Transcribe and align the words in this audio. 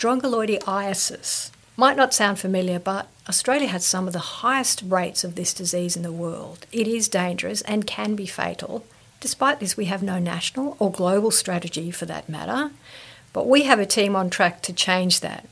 strongyloidiasis. 0.00 1.50
Might 1.76 1.96
not 1.96 2.14
sound 2.14 2.38
familiar, 2.38 2.78
but 2.78 3.08
Australia 3.28 3.68
has 3.68 3.84
some 3.84 4.06
of 4.06 4.12
the 4.12 4.40
highest 4.40 4.82
rates 4.86 5.24
of 5.24 5.34
this 5.34 5.52
disease 5.52 5.96
in 5.96 6.02
the 6.02 6.12
world. 6.12 6.66
It 6.72 6.88
is 6.88 7.08
dangerous 7.08 7.60
and 7.62 7.86
can 7.86 8.16
be 8.16 8.26
fatal. 8.26 8.84
Despite 9.20 9.60
this, 9.60 9.76
we 9.76 9.84
have 9.86 10.02
no 10.02 10.18
national 10.18 10.76
or 10.78 10.90
global 10.90 11.30
strategy 11.30 11.90
for 11.90 12.06
that 12.06 12.28
matter, 12.28 12.70
but 13.34 13.46
we 13.46 13.62
have 13.64 13.78
a 13.78 13.86
team 13.86 14.16
on 14.16 14.30
track 14.30 14.62
to 14.62 14.72
change 14.72 15.20
that. 15.20 15.46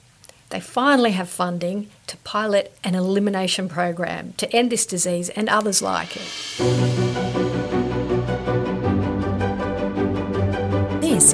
They 0.49 0.61
finally 0.61 1.13
have 1.13 1.29
funding 1.29 1.91
to 2.07 2.17
pilot 2.19 2.75
an 2.83 2.95
elimination 2.95 3.69
program 3.69 4.33
to 4.39 4.51
end 4.57 4.73
this 4.73 4.87
disease 4.87 5.29
and 5.31 5.51
others 5.51 5.83
like 5.83 6.17
it. 6.17 7.58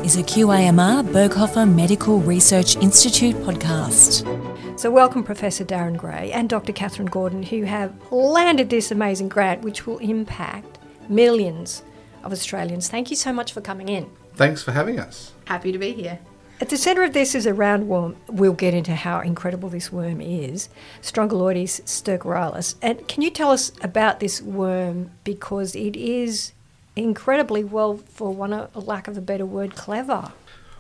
Is 0.05 0.19
a 0.19 0.23
QIMR 0.23 1.03
Berghofer 1.03 1.67
Medical 1.67 2.21
Research 2.21 2.77
Institute 2.77 3.35
podcast. 3.37 4.79
So, 4.79 4.91
welcome 4.91 5.25
Professor 5.25 5.65
Darren 5.65 5.97
Gray 5.97 6.31
and 6.31 6.47
Dr. 6.47 6.75
Catherine 6.75 7.09
Gordon, 7.09 7.43
who 7.43 7.63
have 7.63 7.91
landed 8.13 8.69
this 8.69 8.91
amazing 8.91 9.31
grant 9.31 9.63
which 9.63 9.87
will 9.87 9.97
impact 10.01 10.79
millions 11.09 11.83
of 12.23 12.33
Australians. 12.33 12.91
Thank 12.91 13.09
you 13.09 13.17
so 13.17 13.33
much 13.33 13.55
for 13.55 13.63
coming 13.63 13.89
in. 13.89 14.11
Thanks 14.35 14.63
for 14.63 14.73
having 14.73 15.01
us. 15.01 15.33
Happy 15.47 15.73
to 15.73 15.79
be 15.79 15.95
here. 15.95 16.19
At 16.61 16.69
the 16.69 16.77
centre 16.77 17.03
of 17.03 17.15
this 17.15 17.35
is 17.35 17.47
a 17.47 17.53
roundworm. 17.53 18.17
We'll 18.29 18.53
get 18.53 18.75
into 18.75 18.95
how 18.95 19.21
incredible 19.21 19.71
this 19.71 19.91
worm 19.91 20.21
is, 20.21 20.69
Strongyloides 21.01 21.81
stercoralis. 21.85 22.75
And 22.83 23.09
can 23.09 23.23
you 23.23 23.31
tell 23.31 23.51
us 23.51 23.73
about 23.81 24.21
this 24.21 24.43
worm 24.43 25.13
because 25.25 25.75
it 25.75 25.97
is 25.97 26.53
incredibly 26.97 27.65
well, 27.65 27.97
for 27.97 28.33
one 28.33 28.53
a 28.53 28.69
lack 28.75 29.09
of 29.09 29.17
a 29.17 29.21
better 29.21 29.47
word, 29.47 29.75
clever. 29.75 30.33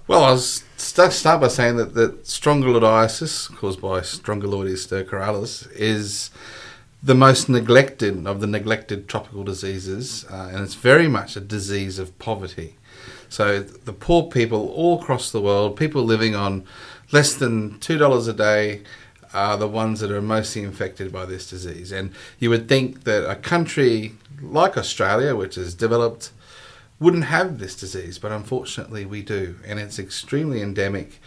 Well, 0.07 0.25
I'll 0.25 0.39
start 0.39 1.41
by 1.41 1.49
saying 1.49 1.77
that, 1.77 1.95
that 1.95 2.25
strongyloidiasis, 2.25 3.57
caused 3.57 3.81
by 3.81 4.01
Strongyloides 4.01 4.87
stercoralis, 4.87 5.71
is 5.73 6.31
the 7.03 7.15
most 7.15 7.49
neglected 7.49 8.27
of 8.27 8.41
the 8.41 8.47
neglected 8.47 9.09
tropical 9.09 9.45
diseases, 9.45 10.27
uh, 10.31 10.51
and 10.53 10.63
it's 10.63 10.75
very 10.75 11.09
much 11.09 11.37
a 11.37 11.41
disease 11.41 11.99
of 11.99 12.19
poverty. 12.19 12.77
So 13.29 13.61
the 13.61 13.93
poor 13.93 14.25
people 14.25 14.69
all 14.69 15.01
across 15.01 15.33
the 15.33 15.41
world, 15.41 15.77
people 15.77 16.03
living 16.03 16.35
on 16.35 16.65
less 17.11 17.35
than 17.35 17.79
two 17.81 17.99
dollars 17.99 18.29
a 18.29 18.33
day, 18.33 18.83
are 19.35 19.57
the 19.57 19.69
ones 19.69 20.01
that 20.01 20.13
are 20.13 20.23
mostly 20.23 20.63
infected 20.63 21.13
by 21.13 21.25
this 21.25 21.51
disease. 21.51 21.91
And 21.93 22.13
you 22.39 22.51
would 22.51 22.69
think 22.69 23.05
that 23.05 23.29
a 23.29 23.35
country 23.35 24.15
like 24.41 24.77
Australia, 24.77 25.35
which 25.35 25.57
is 25.59 25.75
developed, 25.75 26.31
wouldn't 27.01 27.25
have 27.25 27.59
this 27.59 27.75
disease, 27.75 28.19
but 28.19 28.33
unfortunately 28.33 29.05
we 29.05 29.23
do, 29.23 29.57
and 29.67 29.79
it's 29.79 29.99
extremely 29.99 30.63
endemic. 30.63 31.21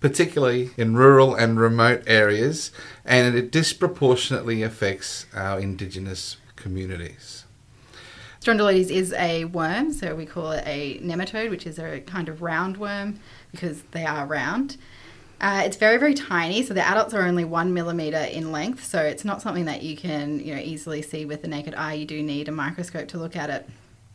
Particularly 0.00 0.70
in 0.76 0.96
rural 0.96 1.36
and 1.36 1.60
remote 1.60 2.02
areas, 2.08 2.72
and 3.04 3.36
it 3.36 3.52
disproportionately 3.52 4.64
affects 4.64 5.26
our 5.32 5.60
Indigenous 5.60 6.38
communities. 6.56 7.44
Strongyloides 8.40 8.90
is 8.90 9.12
a 9.12 9.44
worm, 9.44 9.92
so 9.92 10.16
we 10.16 10.26
call 10.26 10.50
it 10.50 10.64
a 10.66 10.98
nematode, 10.98 11.50
which 11.50 11.68
is 11.68 11.78
a 11.78 12.00
kind 12.00 12.28
of 12.28 12.42
round 12.42 12.78
worm 12.78 13.20
because 13.52 13.82
they 13.92 14.04
are 14.04 14.26
round. 14.26 14.76
Uh, 15.42 15.62
it's 15.64 15.76
very, 15.76 15.96
very 15.96 16.14
tiny, 16.14 16.62
so 16.62 16.72
the 16.72 16.86
adults 16.86 17.12
are 17.12 17.22
only 17.22 17.44
one 17.44 17.74
millimeter 17.74 18.16
in 18.16 18.52
length, 18.52 18.84
so 18.84 19.02
it's 19.02 19.24
not 19.24 19.42
something 19.42 19.64
that 19.64 19.82
you 19.82 19.96
can 19.96 20.38
you 20.38 20.54
know 20.54 20.60
easily 20.60 21.02
see 21.02 21.24
with 21.24 21.42
the 21.42 21.48
naked 21.48 21.74
eye. 21.74 21.94
You 21.94 22.06
do 22.06 22.22
need 22.22 22.48
a 22.48 22.52
microscope 22.52 23.08
to 23.08 23.18
look 23.18 23.34
at 23.34 23.50
it. 23.50 23.68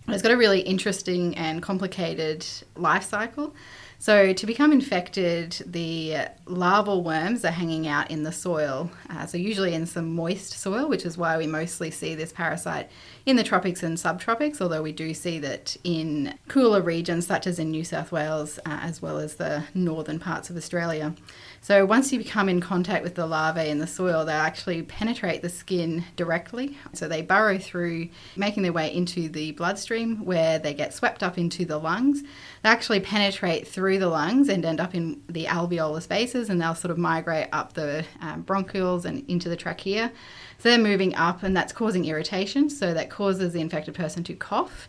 It's 0.07 0.23
got 0.23 0.31
a 0.31 0.37
really 0.37 0.61
interesting 0.61 1.35
and 1.35 1.61
complicated 1.61 2.45
life 2.77 3.03
cycle. 3.03 3.53
So, 3.99 4.31
to 4.31 4.45
become 4.45 4.71
infected, 4.71 5.57
the 5.65 6.27
larval 6.45 7.03
worms 7.03 7.43
are 7.43 7.51
hanging 7.51 7.87
out 7.87 8.11
in 8.11 8.21
the 8.21 8.31
soil. 8.31 8.91
Uh, 9.09 9.25
so, 9.25 9.39
usually 9.39 9.73
in 9.73 9.87
some 9.87 10.13
moist 10.13 10.53
soil, 10.53 10.87
which 10.87 11.03
is 11.03 11.17
why 11.17 11.35
we 11.37 11.47
mostly 11.47 11.89
see 11.89 12.13
this 12.13 12.31
parasite 12.31 12.91
in 13.25 13.37
the 13.37 13.43
tropics 13.43 13.81
and 13.81 13.97
subtropics, 13.97 14.61
although 14.61 14.83
we 14.83 14.91
do 14.91 15.15
see 15.15 15.39
that 15.39 15.75
in 15.83 16.37
cooler 16.47 16.81
regions, 16.81 17.25
such 17.25 17.47
as 17.47 17.57
in 17.57 17.71
New 17.71 17.83
South 17.83 18.11
Wales, 18.11 18.59
uh, 18.59 18.79
as 18.83 19.01
well 19.01 19.17
as 19.17 19.35
the 19.35 19.63
northern 19.73 20.19
parts 20.19 20.51
of 20.51 20.57
Australia. 20.57 21.15
So 21.61 21.85
once 21.85 22.13
you 22.13 22.23
come 22.23 22.47
in 22.47 22.61
contact 22.61 23.03
with 23.03 23.15
the 23.15 23.25
larvae 23.25 23.69
in 23.69 23.79
the 23.79 23.87
soil, 23.87 24.23
they 24.23 24.33
actually 24.33 24.83
penetrate 24.83 25.41
the 25.41 25.49
skin 25.49 26.05
directly. 26.15 26.77
So 26.93 27.07
they 27.07 27.21
burrow 27.21 27.57
through, 27.57 28.09
making 28.35 28.63
their 28.63 28.71
way 28.71 28.93
into 28.93 29.27
the 29.27 29.51
bloodstream 29.51 30.23
where 30.23 30.59
they 30.59 30.73
get 30.73 30.93
swept 30.93 31.23
up 31.23 31.37
into 31.37 31.65
the 31.65 31.77
lungs. 31.77 32.21
They 32.21 32.69
actually 32.69 33.01
penetrate 33.01 33.67
through 33.67 33.99
the 33.99 34.07
lungs 34.07 34.49
and 34.49 34.63
end 34.63 34.79
up 34.79 34.95
in 34.95 35.21
the 35.27 35.45
alveolar 35.45 36.01
spaces 36.01 36.49
and 36.49 36.61
they'll 36.61 36.75
sort 36.75 36.91
of 36.91 36.97
migrate 36.97 37.49
up 37.51 37.73
the 37.73 38.05
um, 38.21 38.43
bronchioles 38.43 39.05
and 39.05 39.27
into 39.29 39.49
the 39.49 39.57
trachea. 39.57 40.11
So 40.59 40.69
they're 40.69 40.77
moving 40.77 41.15
up 41.15 41.43
and 41.43 41.55
that's 41.55 41.73
causing 41.73 42.05
irritation. 42.05 42.69
So 42.69 42.93
that 42.93 43.09
causes 43.09 43.53
the 43.53 43.61
infected 43.61 43.93
person 43.93 44.23
to 44.25 44.33
cough. 44.33 44.87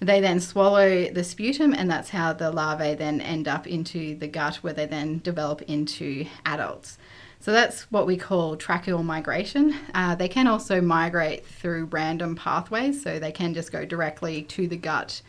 They 0.00 0.20
then 0.20 0.40
swallow 0.40 1.10
the 1.10 1.24
sputum, 1.24 1.72
and 1.72 1.90
that's 1.90 2.10
how 2.10 2.32
the 2.32 2.50
larvae 2.50 2.94
then 2.94 3.20
end 3.20 3.48
up 3.48 3.66
into 3.66 4.14
the 4.16 4.28
gut, 4.28 4.56
where 4.56 4.74
they 4.74 4.86
then 4.86 5.20
develop 5.20 5.62
into 5.62 6.26
adults. 6.44 6.98
So 7.40 7.52
that's 7.52 7.82
what 7.92 8.06
we 8.06 8.16
call 8.16 8.56
tracheal 8.56 9.04
migration. 9.04 9.74
Uh, 9.94 10.14
they 10.14 10.28
can 10.28 10.46
also 10.46 10.80
migrate 10.80 11.46
through 11.46 11.86
random 11.86 12.34
pathways, 12.34 13.02
so 13.02 13.18
they 13.18 13.32
can 13.32 13.54
just 13.54 13.72
go 13.72 13.84
directly 13.84 14.42
to 14.42 14.66
the 14.66 14.76
gut 14.76 15.22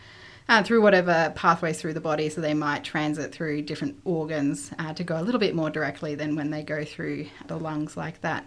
uh, 0.50 0.63
through 0.63 0.81
whatever 0.81 1.31
pathways 1.35 1.79
through 1.79 1.94
the 1.94 2.01
body. 2.01 2.29
So 2.29 2.41
they 2.41 2.53
might 2.53 2.83
transit 2.83 3.33
through 3.33 3.63
different 3.63 4.00
organs 4.03 4.72
uh, 4.79 4.94
to 4.94 5.03
go 5.03 5.19
a 5.19 5.23
little 5.23 5.39
bit 5.39 5.56
more 5.56 5.69
directly 5.69 6.16
than 6.16 6.35
when 6.35 6.50
they 6.50 6.63
go 6.63 6.83
through 6.83 7.27
the 7.47 7.57
lungs 7.57 7.95
like 7.95 8.22
that. 8.22 8.45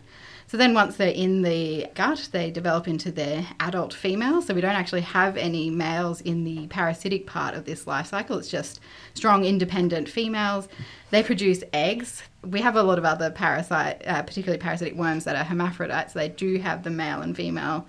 So 0.51 0.57
then 0.57 0.75
once 0.75 0.97
they're 0.97 1.13
in 1.13 1.43
the 1.43 1.87
gut, 1.95 2.31
they 2.33 2.51
develop 2.51 2.89
into 2.89 3.13
their 3.13 3.47
adult 3.61 3.95
females. 3.95 4.47
So 4.47 4.55
we 4.55 4.61
don't 4.61 4.73
actually 4.73 5.03
have 5.03 5.37
any 5.37 5.71
males 5.71 6.21
in 6.21 6.43
the 6.43 6.67
parasitic 6.67 7.25
part 7.25 7.55
of 7.55 7.67
this 7.67 7.87
life 7.87 8.09
cycle. 8.09 8.37
It's 8.37 8.49
just 8.49 8.81
strong, 9.15 9.45
independent 9.45 10.09
females. 10.09 10.67
They 11.11 11.23
produce 11.23 11.63
eggs. 11.73 12.25
We 12.43 12.63
have 12.63 12.75
a 12.75 12.83
lot 12.83 12.99
of 12.99 13.05
other 13.05 13.31
parasite, 13.31 14.03
uh, 14.05 14.25
particularly 14.25 14.59
parasitic 14.59 14.97
worms 14.97 15.23
that 15.23 15.37
are 15.37 15.45
hermaphrodites. 15.45 16.15
They 16.15 16.31
do 16.31 16.59
have 16.59 16.83
the 16.83 16.91
male 16.91 17.23
and 17.23 17.37
female 17.37 17.87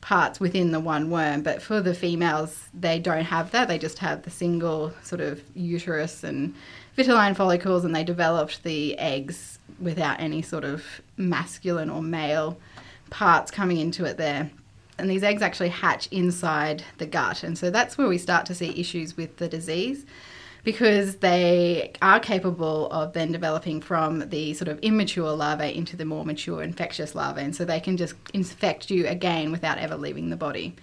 parts 0.00 0.40
within 0.40 0.72
the 0.72 0.80
one 0.80 1.10
worm, 1.10 1.42
but 1.42 1.62
for 1.62 1.80
the 1.80 1.94
females, 1.94 2.70
they 2.74 2.98
don't 2.98 3.26
have 3.26 3.52
that. 3.52 3.68
They 3.68 3.78
just 3.78 3.98
have 3.98 4.22
the 4.22 4.30
single 4.30 4.92
sort 5.04 5.20
of 5.20 5.44
uterus 5.54 6.24
and 6.24 6.56
vitelline 6.98 7.36
follicles, 7.36 7.84
and 7.84 7.94
they 7.94 8.02
developed 8.02 8.64
the 8.64 8.98
eggs 8.98 9.59
without 9.80 10.20
any 10.20 10.42
sort 10.42 10.64
of 10.64 10.84
masculine 11.16 11.90
or 11.90 12.02
male 12.02 12.58
parts 13.10 13.50
coming 13.50 13.78
into 13.78 14.04
it 14.04 14.16
there. 14.16 14.50
And 14.98 15.08
these 15.08 15.22
eggs 15.22 15.42
actually 15.42 15.70
hatch 15.70 16.08
inside 16.08 16.84
the 16.98 17.06
gut. 17.06 17.42
And 17.42 17.56
so 17.56 17.70
that's 17.70 17.96
where 17.96 18.08
we 18.08 18.18
start 18.18 18.46
to 18.46 18.54
see 18.54 18.78
issues 18.78 19.16
with 19.16 19.38
the 19.38 19.48
disease 19.48 20.04
because 20.62 21.16
they 21.16 21.92
are 22.02 22.20
capable 22.20 22.90
of 22.90 23.14
then 23.14 23.32
developing 23.32 23.80
from 23.80 24.28
the 24.28 24.52
sort 24.54 24.68
of 24.68 24.78
immature 24.80 25.32
larvae 25.32 25.74
into 25.74 25.96
the 25.96 26.04
more 26.04 26.24
mature 26.24 26.62
infectious 26.62 27.14
larvae. 27.14 27.42
And 27.42 27.56
so 27.56 27.64
they 27.64 27.80
can 27.80 27.96
just 27.96 28.14
infect 28.34 28.90
you 28.90 29.06
again 29.06 29.52
without 29.52 29.78
ever 29.78 29.96
leaving 29.96 30.28
the 30.28 30.36
body. 30.36 30.76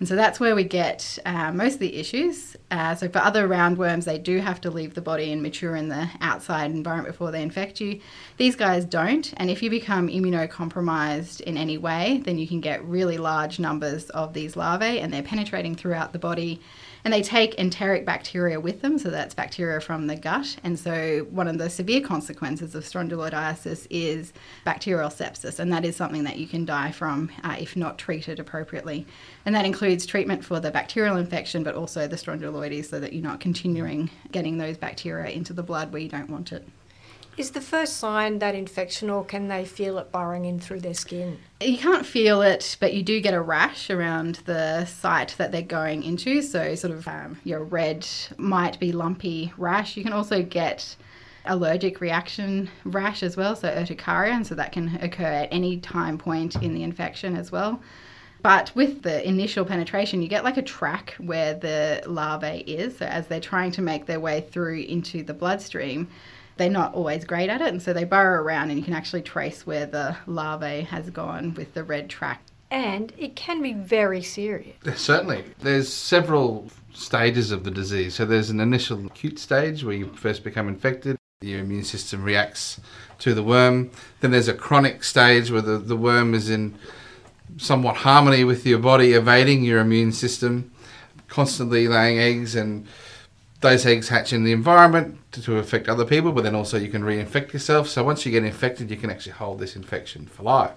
And 0.00 0.08
so 0.08 0.16
that's 0.16 0.40
where 0.40 0.54
we 0.54 0.64
get 0.64 1.18
uh, 1.24 1.52
most 1.52 1.74
of 1.74 1.80
the 1.80 1.96
issues. 1.96 2.56
Uh, 2.70 2.94
so 2.94 3.08
for 3.08 3.20
other 3.20 3.48
roundworms, 3.48 4.04
they 4.04 4.18
do 4.18 4.38
have 4.38 4.60
to 4.62 4.70
leave 4.70 4.94
the 4.94 5.00
body 5.00 5.32
and 5.32 5.42
mature 5.42 5.76
in 5.76 5.88
the 5.88 6.10
outside 6.20 6.72
environment 6.72 7.14
before 7.14 7.30
they 7.30 7.42
infect 7.42 7.80
you. 7.80 8.00
These 8.36 8.56
guys 8.56 8.84
don't. 8.84 9.32
And 9.36 9.50
if 9.50 9.62
you 9.62 9.70
become 9.70 10.08
immunocompromised 10.08 11.40
in 11.42 11.56
any 11.56 11.78
way, 11.78 12.22
then 12.24 12.38
you 12.38 12.48
can 12.48 12.60
get 12.60 12.84
really 12.84 13.18
large 13.18 13.58
numbers 13.58 14.10
of 14.10 14.34
these 14.34 14.56
larvae 14.56 15.00
and 15.00 15.12
they're 15.12 15.22
penetrating 15.22 15.76
throughout 15.76 16.12
the 16.12 16.18
body 16.18 16.60
and 17.04 17.12
they 17.12 17.22
take 17.22 17.54
enteric 17.58 18.06
bacteria 18.06 18.58
with 18.58 18.80
them, 18.80 18.98
so 18.98 19.10
that's 19.10 19.34
bacteria 19.34 19.78
from 19.78 20.06
the 20.06 20.16
gut. 20.16 20.56
And 20.64 20.78
so, 20.78 21.26
one 21.30 21.46
of 21.46 21.58
the 21.58 21.68
severe 21.68 22.00
consequences 22.00 22.74
of 22.74 22.82
strongyloidiasis 22.82 23.86
is 23.90 24.32
bacterial 24.64 25.10
sepsis, 25.10 25.58
and 25.58 25.70
that 25.70 25.84
is 25.84 25.96
something 25.96 26.24
that 26.24 26.38
you 26.38 26.46
can 26.46 26.64
die 26.64 26.92
from 26.92 27.30
uh, 27.42 27.56
if 27.58 27.76
not 27.76 27.98
treated 27.98 28.40
appropriately. 28.40 29.06
And 29.44 29.54
that 29.54 29.66
includes 29.66 29.83
treatment 30.06 30.44
for 30.44 30.60
the 30.60 30.70
bacterial 30.70 31.16
infection, 31.16 31.62
but 31.62 31.74
also 31.74 32.06
the 32.06 32.16
strongyloides, 32.16 32.86
so 32.86 33.00
that 33.00 33.12
you're 33.12 33.22
not 33.22 33.40
continuing 33.40 34.10
getting 34.32 34.58
those 34.58 34.76
bacteria 34.76 35.30
into 35.30 35.52
the 35.52 35.62
blood 35.62 35.92
where 35.92 36.02
you 36.02 36.08
don't 36.08 36.30
want 36.30 36.52
it. 36.52 36.66
Is 37.36 37.50
the 37.50 37.60
first 37.60 37.96
sign 37.96 38.38
that 38.38 38.54
infection, 38.54 39.10
or 39.10 39.24
can 39.24 39.48
they 39.48 39.64
feel 39.64 39.98
it 39.98 40.12
burrowing 40.12 40.44
in 40.44 40.60
through 40.60 40.80
their 40.80 40.94
skin? 40.94 41.38
You 41.60 41.78
can't 41.78 42.06
feel 42.06 42.42
it, 42.42 42.76
but 42.78 42.94
you 42.94 43.02
do 43.02 43.20
get 43.20 43.34
a 43.34 43.40
rash 43.40 43.90
around 43.90 44.36
the 44.44 44.84
site 44.84 45.34
that 45.38 45.50
they're 45.50 45.62
going 45.62 46.04
into. 46.04 46.42
So, 46.42 46.76
sort 46.76 46.92
of 46.92 47.08
um, 47.08 47.40
your 47.42 47.64
red 47.64 48.06
might 48.36 48.78
be 48.78 48.92
lumpy 48.92 49.52
rash. 49.56 49.96
You 49.96 50.04
can 50.04 50.12
also 50.12 50.42
get 50.42 50.96
allergic 51.46 52.00
reaction 52.00 52.70
rash 52.84 53.22
as 53.24 53.36
well, 53.36 53.56
so 53.56 53.68
urticaria, 53.68 54.32
and 54.32 54.46
so 54.46 54.54
that 54.54 54.70
can 54.70 54.96
occur 55.02 55.24
at 55.24 55.48
any 55.50 55.78
time 55.78 56.18
point 56.18 56.54
in 56.62 56.72
the 56.72 56.84
infection 56.84 57.36
as 57.36 57.50
well. 57.50 57.82
But 58.44 58.72
with 58.74 59.00
the 59.00 59.26
initial 59.26 59.64
penetration, 59.64 60.20
you 60.20 60.28
get 60.28 60.44
like 60.44 60.58
a 60.58 60.62
track 60.62 61.14
where 61.16 61.54
the 61.54 62.02
larvae 62.06 62.58
is. 62.58 62.98
So 62.98 63.06
as 63.06 63.26
they're 63.26 63.40
trying 63.40 63.70
to 63.70 63.80
make 63.80 64.04
their 64.04 64.20
way 64.20 64.42
through 64.42 64.80
into 64.80 65.22
the 65.22 65.32
bloodstream, 65.32 66.08
they're 66.58 66.68
not 66.68 66.92
always 66.92 67.24
great 67.24 67.48
at 67.48 67.62
it, 67.62 67.68
and 67.68 67.80
so 67.80 67.94
they 67.94 68.04
burrow 68.04 68.42
around, 68.42 68.68
and 68.68 68.78
you 68.78 68.84
can 68.84 68.92
actually 68.92 69.22
trace 69.22 69.66
where 69.66 69.86
the 69.86 70.14
larvae 70.26 70.82
has 70.82 71.08
gone 71.08 71.54
with 71.54 71.72
the 71.72 71.82
red 71.82 72.10
track. 72.10 72.42
And 72.70 73.14
it 73.16 73.34
can 73.34 73.62
be 73.62 73.72
very 73.72 74.22
serious. 74.22 74.76
Certainly. 74.94 75.44
There's 75.60 75.90
several 75.90 76.68
stages 76.92 77.50
of 77.50 77.64
the 77.64 77.70
disease. 77.70 78.14
So 78.14 78.26
there's 78.26 78.50
an 78.50 78.60
initial 78.60 79.06
acute 79.06 79.38
stage 79.38 79.82
where 79.84 79.94
you 79.94 80.12
first 80.16 80.44
become 80.44 80.68
infected, 80.68 81.16
your 81.40 81.60
immune 81.60 81.84
system 81.84 82.22
reacts 82.22 82.78
to 83.20 83.32
the 83.32 83.42
worm. 83.42 83.90
Then 84.20 84.32
there's 84.32 84.48
a 84.48 84.54
chronic 84.54 85.02
stage 85.02 85.50
where 85.50 85.62
the, 85.62 85.78
the 85.78 85.96
worm 85.96 86.34
is 86.34 86.50
in 86.50 86.74
somewhat 87.56 87.96
harmony 87.96 88.44
with 88.44 88.66
your 88.66 88.78
body, 88.78 89.12
evading 89.12 89.64
your 89.64 89.80
immune 89.80 90.12
system, 90.12 90.72
constantly 91.28 91.88
laying 91.88 92.18
eggs, 92.18 92.54
and 92.54 92.86
those 93.60 93.86
eggs 93.86 94.08
hatch 94.08 94.32
in 94.32 94.44
the 94.44 94.52
environment 94.52 95.18
to, 95.32 95.42
to 95.42 95.56
affect 95.56 95.88
other 95.88 96.04
people, 96.04 96.32
but 96.32 96.44
then 96.44 96.54
also 96.54 96.78
you 96.78 96.88
can 96.88 97.02
reinfect 97.02 97.52
yourself. 97.52 97.88
So 97.88 98.04
once 98.04 98.26
you 98.26 98.32
get 98.32 98.44
infected, 98.44 98.90
you 98.90 98.96
can 98.96 99.10
actually 99.10 99.32
hold 99.32 99.58
this 99.58 99.74
infection 99.74 100.26
for 100.26 100.42
life. 100.42 100.72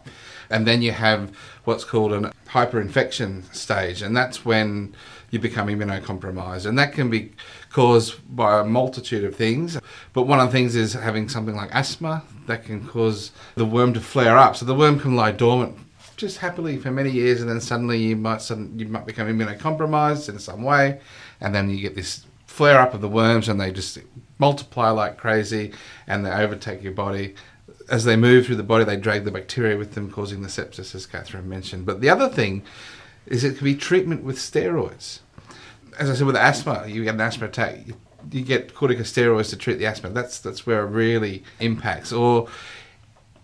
And 0.49 0.65
then 0.65 0.81
you 0.81 0.93
have 0.93 1.35
what's 1.65 1.83
called 1.83 2.13
an 2.13 2.31
hyperinfection 2.47 3.53
stage, 3.53 4.01
and 4.01 4.15
that's 4.15 4.45
when 4.45 4.95
you 5.29 5.39
become 5.39 5.67
immunocompromised. 5.67 6.65
And 6.65 6.79
that 6.79 6.93
can 6.93 7.09
be 7.09 7.33
caused 7.69 8.15
by 8.33 8.61
a 8.61 8.63
multitude 8.63 9.25
of 9.25 9.35
things. 9.35 9.77
But 10.13 10.23
one 10.23 10.39
of 10.39 10.47
the 10.47 10.53
things 10.53 10.75
is 10.75 10.93
having 10.93 11.27
something 11.27 11.55
like 11.55 11.69
asthma 11.73 12.23
that 12.45 12.63
can 12.63 12.87
cause 12.87 13.31
the 13.55 13.65
worm 13.65 13.93
to 13.93 13.99
flare 13.99 14.37
up. 14.37 14.55
So 14.55 14.65
the 14.65 14.73
worm 14.73 14.97
can 14.97 15.17
lie 15.17 15.33
dormant 15.33 15.77
just 16.17 16.39
happily 16.39 16.77
for 16.77 16.91
many 16.91 17.11
years, 17.11 17.41
and 17.41 17.49
then 17.49 17.61
suddenly 17.61 17.99
you 17.99 18.15
might 18.15 18.41
sudden, 18.41 18.77
you 18.77 18.87
might 18.87 19.05
become 19.05 19.27
immunocompromised 19.27 20.27
in 20.27 20.39
some 20.39 20.63
way, 20.63 20.99
and 21.39 21.55
then 21.55 21.69
you 21.69 21.79
get 21.79 21.95
this 21.95 22.25
flare 22.47 22.79
up 22.79 22.93
of 22.93 23.01
the 23.01 23.07
worms, 23.07 23.47
and 23.47 23.61
they 23.61 23.71
just 23.71 23.99
multiply 24.39 24.89
like 24.89 25.17
crazy, 25.17 25.71
and 26.07 26.25
they 26.25 26.31
overtake 26.31 26.83
your 26.83 26.91
body. 26.91 27.35
As 27.89 28.03
they 28.03 28.17
move 28.17 28.45
through 28.45 28.57
the 28.57 28.63
body, 28.63 28.83
they 28.83 28.97
drag 28.97 29.23
the 29.23 29.31
bacteria 29.31 29.77
with 29.77 29.93
them, 29.93 30.11
causing 30.11 30.41
the 30.41 30.49
sepsis, 30.49 30.93
as 30.93 31.05
Catherine 31.05 31.47
mentioned. 31.47 31.85
But 31.85 32.01
the 32.01 32.09
other 32.09 32.27
thing 32.27 32.63
is 33.27 33.43
it 33.43 33.57
can 33.57 33.65
be 33.65 33.75
treatment 33.75 34.23
with 34.23 34.37
steroids. 34.37 35.19
As 35.97 36.09
I 36.09 36.15
said, 36.15 36.27
with 36.27 36.35
asthma, 36.35 36.85
you 36.87 37.03
get 37.03 37.13
an 37.13 37.21
asthma 37.21 37.47
attack, 37.47 37.77
you 38.31 38.41
get 38.41 38.73
corticosteroids 38.73 39.49
to 39.51 39.55
treat 39.55 39.77
the 39.77 39.85
asthma. 39.85 40.09
That's 40.09 40.39
that's 40.39 40.65
where 40.65 40.83
it 40.83 40.89
really 40.89 41.43
impacts. 41.59 42.11
Or 42.11 42.47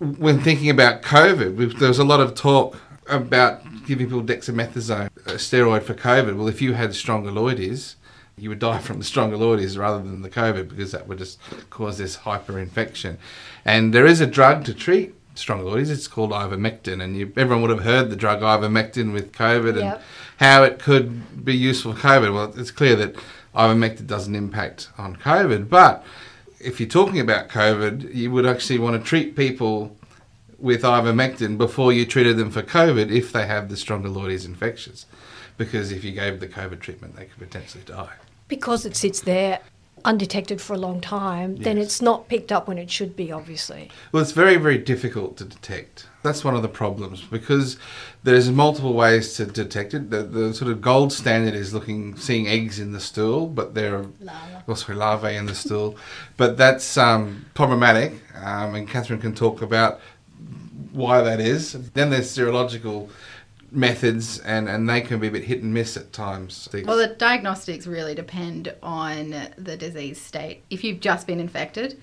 when 0.04 0.42
thinking 0.42 0.70
about 0.70 1.02
COVID, 1.02 1.80
there 1.80 1.88
was 1.88 2.00
a 2.00 2.04
lot 2.04 2.20
of 2.20 2.36
talk 2.36 2.78
about 3.08 3.62
giving 3.86 4.08
people 4.08 4.24
dexamethasone, 4.24 5.08
a 5.26 5.34
steroid 5.34 5.84
for 5.84 5.94
COVID. 5.94 6.38
Well, 6.38 6.48
if 6.48 6.62
you 6.62 6.74
had 6.74 6.92
strongyloides, 6.92 7.96
you 8.38 8.50
would 8.50 8.60
die 8.60 8.80
from 8.80 9.00
the 9.00 9.06
strongyloides 9.06 9.78
rather 9.78 10.02
than 10.02 10.22
the 10.22 10.30
COVID 10.30 10.70
because 10.70 10.92
that 10.92 11.08
would 11.08 11.18
just 11.18 11.40
cause 11.70 11.98
this 11.98 12.18
hyperinfection. 12.18 13.18
And 13.66 13.94
there 13.94 14.06
is 14.06 14.22
a 14.22 14.28
drug 14.28 14.66
to 14.66 14.74
treat 14.74 15.14
strongyloides. 15.36 15.90
It's 15.90 16.08
called 16.08 16.32
ivermectin, 16.32 17.02
and 17.02 17.16
you, 17.18 17.32
everyone 17.38 17.62
would 17.62 17.72
have 17.72 17.84
heard 17.84 18.10
the 18.10 18.16
drug 18.16 18.42
ivermectin 18.42 19.14
with 19.14 19.32
COVID 19.32 19.76
Yep. 19.76 19.84
and 19.96 20.04
how 20.38 20.64
it 20.64 20.80
could 20.80 21.46
be 21.46 21.56
useful 21.56 21.94
for 21.94 22.08
COVID. 22.08 22.34
Well, 22.34 22.54
it's 22.58 22.72
clear 22.72 22.96
that 22.96 23.16
ivermectin 23.56 24.08
doesn't 24.08 24.36
impact 24.36 24.90
on 24.98 25.16
COVID, 25.16 25.70
but 25.70 26.04
if 26.64 26.80
you're 26.80 26.90
talking 26.90 27.20
about 27.20 27.50
COVID, 27.50 28.14
you 28.14 28.32
would 28.32 28.46
actually 28.46 28.80
want 28.80 29.02
to 29.02 29.08
treat 29.08 29.36
people 29.36 29.96
with 30.58 30.84
ivermectin 30.84 31.58
before 31.58 31.92
you 31.92 32.06
treated 32.06 32.38
them 32.38 32.50
for 32.50 32.62
COVID 32.64 33.12
if 33.12 33.32
they 33.32 33.46
have 33.46 33.70
the 33.70 33.76
stronger 33.76 34.08
strongyloides 34.08 34.46
infections, 34.46 35.06
because 35.58 35.92
if 35.92 36.04
you 36.04 36.14
gave 36.14 36.40
the 36.40 36.48
COVID 36.48 36.80
treatment, 36.80 37.16
they 37.16 37.26
could 37.26 37.38
potentially 37.38 37.84
die. 37.86 38.14
Because 38.48 38.86
it 38.86 38.96
sits 38.96 39.22
there 39.22 39.60
undetected 40.06 40.62
for 40.62 40.74
a 40.74 40.78
long 40.78 41.02
time, 41.02 41.56
then 41.58 41.78
it's 41.78 42.02
not 42.02 42.28
picked 42.28 42.52
up 42.52 42.68
when 42.68 42.78
it 42.78 42.90
should 42.90 43.16
be, 43.16 43.32
obviously. 43.32 43.90
Well, 44.12 44.22
it's 44.22 44.32
very, 44.32 44.58
very 44.58 44.78
difficult 44.78 45.38
to 45.38 45.46
detect. 45.46 46.08
That's 46.24 46.44
one 46.44 46.56
of 46.56 46.62
the 46.62 46.70
problems 46.70 47.22
because 47.22 47.78
there's 48.24 48.50
multiple 48.50 48.94
ways 48.94 49.34
to 49.36 49.46
detect 49.46 49.94
it. 49.94 50.10
The, 50.10 50.24
the 50.24 50.54
sort 50.54 50.72
of 50.72 50.82
gold 50.82 51.12
standard 51.12 51.54
is 51.54 51.74
looking, 51.74 52.16
seeing 52.16 52.48
eggs 52.48 52.80
in 52.80 52.94
the 52.94 53.00
stool, 53.00 53.48
but 53.48 53.74
there 53.74 53.98
are 53.98 54.06
also 54.68 54.94
larvae 54.94 55.36
in 55.36 55.46
the 55.46 55.56
stool. 55.56 55.98
But 56.38 56.58
that's 56.58 56.98
um, 56.98 57.46
problematic, 57.54 58.14
um, 58.36 58.76
and 58.76 58.88
Catherine 58.88 59.20
can 59.20 59.36
talk 59.36 59.62
about 59.62 60.00
why 60.94 61.22
that 61.22 61.40
is. 61.40 61.74
Then 61.92 62.10
there's 62.10 62.36
serological 62.36 63.10
methods, 63.74 64.40
and, 64.40 64.70
and 64.70 64.88
they 64.88 65.02
can 65.02 65.20
be 65.20 65.28
a 65.28 65.32
bit 65.32 65.44
hit 65.44 65.64
and 65.64 65.74
miss 65.74 65.98
at 65.98 66.14
times. 66.14 66.70
Well, 66.72 66.98
the 66.98 67.08
diagnostics 67.08 67.88
really 67.88 68.16
depend 68.16 68.74
on 68.82 69.32
the 69.58 69.76
disease 69.76 70.22
state. 70.22 70.64
If 70.70 70.84
you've 70.84 71.00
just 71.00 71.28
been 71.28 71.40
infected, 71.40 72.00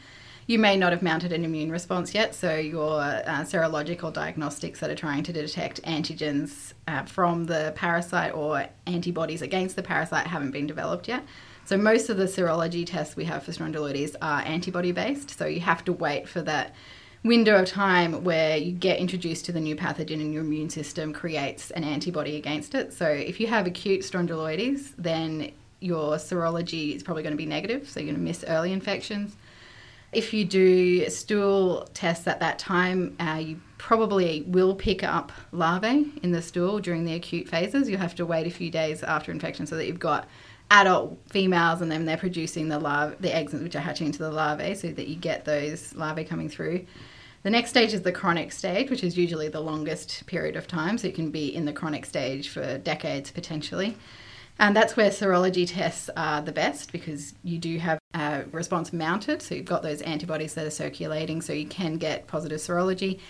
you 0.46 0.58
may 0.58 0.76
not 0.76 0.90
have 0.90 1.00
mounted 1.00 1.32
an 1.32 1.44
immune 1.44 1.70
response 1.70 2.12
yet, 2.12 2.34
so 2.34 2.56
your 2.56 3.00
uh, 3.00 3.44
serological 3.44 4.12
diagnostics 4.12 4.80
that 4.80 4.90
are 4.90 4.96
trying 4.96 5.22
to 5.22 5.32
detect 5.32 5.80
antigens 5.84 6.72
uh, 6.88 7.04
from 7.04 7.44
the 7.44 7.72
parasite 7.76 8.34
or 8.34 8.66
antibodies 8.86 9.42
against 9.42 9.76
the 9.76 9.82
parasite 9.82 10.26
haven't 10.26 10.50
been 10.50 10.66
developed 10.66 11.06
yet. 11.06 11.22
So 11.66 11.76
most 11.76 12.08
of 12.08 12.16
the 12.16 12.24
serology 12.24 12.84
tests 12.84 13.14
we 13.14 13.26
have 13.26 13.44
for 13.44 13.52
strongyloides 13.52 14.16
are 14.20 14.40
antibody 14.40 14.90
based, 14.90 15.30
so 15.30 15.46
you 15.46 15.60
have 15.60 15.84
to 15.84 15.92
wait 15.92 16.28
for 16.28 16.42
that 16.42 16.74
window 17.22 17.60
of 17.60 17.66
time 17.66 18.24
where 18.24 18.56
you 18.56 18.72
get 18.72 18.98
introduced 18.98 19.44
to 19.44 19.52
the 19.52 19.60
new 19.60 19.76
pathogen 19.76 20.20
and 20.20 20.32
your 20.32 20.42
immune 20.42 20.70
system 20.70 21.12
creates 21.12 21.70
an 21.72 21.84
antibody 21.84 22.36
against 22.36 22.74
it. 22.74 22.92
So 22.92 23.06
if 23.06 23.38
you 23.40 23.46
have 23.48 23.66
acute 23.66 24.00
strongyloides, 24.00 24.92
then 24.96 25.52
your 25.80 26.16
serology 26.16 26.94
is 26.94 27.02
probably 27.02 27.22
going 27.22 27.32
to 27.32 27.38
be 27.38 27.46
negative, 27.46 27.88
so 27.88 28.00
you're 28.00 28.06
going 28.06 28.16
to 28.16 28.22
miss 28.22 28.44
early 28.48 28.72
infections. 28.72 29.36
If 30.12 30.34
you 30.34 30.44
do 30.44 31.08
stool 31.08 31.88
tests 31.94 32.26
at 32.26 32.40
that 32.40 32.58
time, 32.58 33.16
uh, 33.20 33.40
you 33.40 33.60
probably 33.78 34.42
will 34.42 34.74
pick 34.74 35.04
up 35.04 35.30
larvae 35.52 36.10
in 36.22 36.32
the 36.32 36.42
stool 36.42 36.80
during 36.80 37.04
the 37.04 37.14
acute 37.14 37.48
phases. 37.48 37.88
You'll 37.88 38.00
have 38.00 38.16
to 38.16 38.26
wait 38.26 38.46
a 38.46 38.50
few 38.50 38.70
days 38.70 39.02
after 39.02 39.30
infection 39.30 39.66
so 39.66 39.76
that 39.76 39.86
you've 39.86 40.00
got 40.00 40.26
adult 40.70 41.18
females 41.28 41.80
and 41.80 41.90
then 41.90 42.04
they're 42.04 42.16
producing 42.16 42.68
the 42.68 42.78
larvae, 42.78 43.16
the 43.20 43.34
eggs 43.34 43.52
which 43.52 43.74
are 43.74 43.80
hatching 43.80 44.06
into 44.06 44.20
the 44.20 44.30
larvae 44.30 44.74
so 44.74 44.88
that 44.88 45.08
you 45.08 45.16
get 45.16 45.44
those 45.44 45.94
larvae 45.94 46.24
coming 46.24 46.48
through. 46.48 46.86
The 47.42 47.50
next 47.50 47.70
stage 47.70 47.94
is 47.94 48.02
the 48.02 48.12
chronic 48.12 48.52
stage, 48.52 48.90
which 48.90 49.02
is 49.02 49.16
usually 49.16 49.48
the 49.48 49.60
longest 49.60 50.26
period 50.26 50.56
of 50.56 50.66
time. 50.66 50.98
So 50.98 51.06
you 51.06 51.12
can 51.12 51.30
be 51.30 51.54
in 51.54 51.64
the 51.64 51.72
chronic 51.72 52.04
stage 52.04 52.50
for 52.50 52.78
decades 52.78 53.30
potentially. 53.30 53.96
And 54.58 54.76
that's 54.76 54.94
where 54.94 55.08
serology 55.08 55.66
tests 55.66 56.10
are 56.18 56.42
the 56.42 56.52
best 56.52 56.92
because 56.92 57.32
you 57.42 57.58
do 57.58 57.78
have 57.78 57.98
a 58.14 58.44
response 58.52 58.92
mounted. 58.92 59.40
So 59.40 59.54
you've 59.54 59.64
got 59.64 59.82
those 59.82 60.02
antibodies 60.02 60.52
that 60.52 60.66
are 60.66 60.70
circulating, 60.70 61.40
so 61.40 61.54
you 61.54 61.66
can 61.66 61.96
get 61.96 62.26
positive 62.26 62.58
serology. 62.58 63.20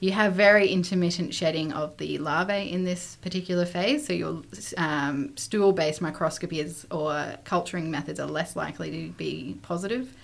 You 0.00 0.12
have 0.12 0.34
very 0.34 0.68
intermittent 0.68 1.34
shedding 1.34 1.72
of 1.72 1.96
the 1.96 2.18
larvae 2.18 2.70
in 2.70 2.84
this 2.84 3.16
particular 3.16 3.66
phase. 3.66 4.06
So 4.06 4.12
your 4.12 4.42
um, 4.76 5.36
stool 5.36 5.72
based 5.72 6.00
microscopies 6.00 6.86
or 6.90 7.34
culturing 7.44 7.90
methods 7.90 8.20
are 8.20 8.28
less 8.28 8.54
likely 8.54 8.90
to 8.90 9.12
be 9.14 9.58
positive. 9.62 10.14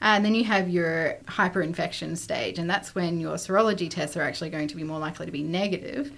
And 0.00 0.24
then 0.24 0.34
you 0.34 0.44
have 0.44 0.70
your 0.70 1.18
hyperinfection 1.26 2.16
stage, 2.16 2.58
and 2.58 2.70
that's 2.70 2.94
when 2.94 3.20
your 3.20 3.36
serology 3.36 3.90
tests 3.90 4.16
are 4.16 4.22
actually 4.22 4.48
going 4.48 4.66
to 4.68 4.76
be 4.76 4.82
more 4.82 4.98
likely 4.98 5.26
to 5.26 5.32
be 5.32 5.42
negative 5.42 6.10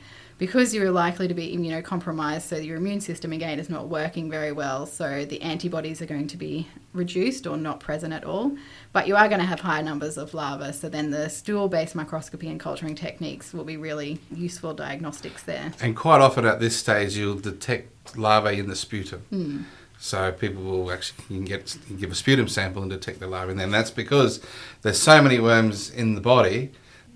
because 0.43 0.75
you're 0.75 0.91
likely 0.91 1.29
to 1.29 1.35
be 1.35 1.57
immunocompromised. 1.57 2.43
So 2.43 2.57
your 2.57 2.77
immune 2.77 3.01
system, 3.01 3.33
again, 3.33 3.61
is 3.61 3.71
not 3.71 3.87
working 3.87 4.29
very 4.29 4.51
well. 4.51 4.87
So 4.87 5.25
the 5.25 5.41
antibodies 5.41 6.03
are 6.03 6.07
going 6.07 6.27
to 6.27 6.37
be 6.37 6.67
reduced 6.93 7.47
or 7.47 7.57
not 7.57 7.79
present 7.79 8.13
at 8.13 8.25
all. 8.25 8.57
But 8.93 9.07
you 9.07 9.15
are 9.15 9.29
going 9.29 9.39
to 9.39 9.47
have 9.47 9.61
higher 9.61 9.85
numbers 9.85 10.19
of 10.19 10.35
larvae. 10.35 10.73
So 10.73 10.89
then 10.89 11.13
the 11.13 11.29
stool 11.29 11.69
based 11.69 11.95
microscopy 11.95 12.49
and 12.49 12.59
culturing 12.59 12.97
techniques 12.97 13.55
will 13.55 13.63
be 13.63 13.77
really 13.77 14.19
useful 14.35 14.75
diagnostics 14.75 15.45
there. 15.45 15.75
And 15.81 15.95
quite 15.95 16.21
often 16.21 16.45
at 16.45 16.59
this 16.59 16.77
stage, 16.77 17.17
you'll 17.17 17.39
detect 17.39 18.19
larvae 18.19 18.59
in 18.59 18.69
the 18.69 18.75
sputum. 18.75 19.21
Hmm. 19.31 19.63
So 20.01 20.33
people 20.33 20.65
will 20.65 20.91
actually 20.91 21.25
you 21.29 21.37
can 21.37 21.45
get 21.45 21.77
you 21.83 21.87
can 21.87 21.97
give 21.99 22.11
a 22.11 22.17
sputum 22.17 22.49
sample 22.49 22.83
and 22.83 22.91
detect 22.91 23.21
the 23.21 23.29
larvae, 23.29 23.53
and 23.53 23.61
then 23.61 23.71
that's 23.71 23.93
because 23.93 24.45
there's 24.81 24.99
so 24.99 25.23
many 25.23 25.39
worms 25.39 25.89
in 25.89 26.17
the 26.17 26.21
body. 26.21 26.73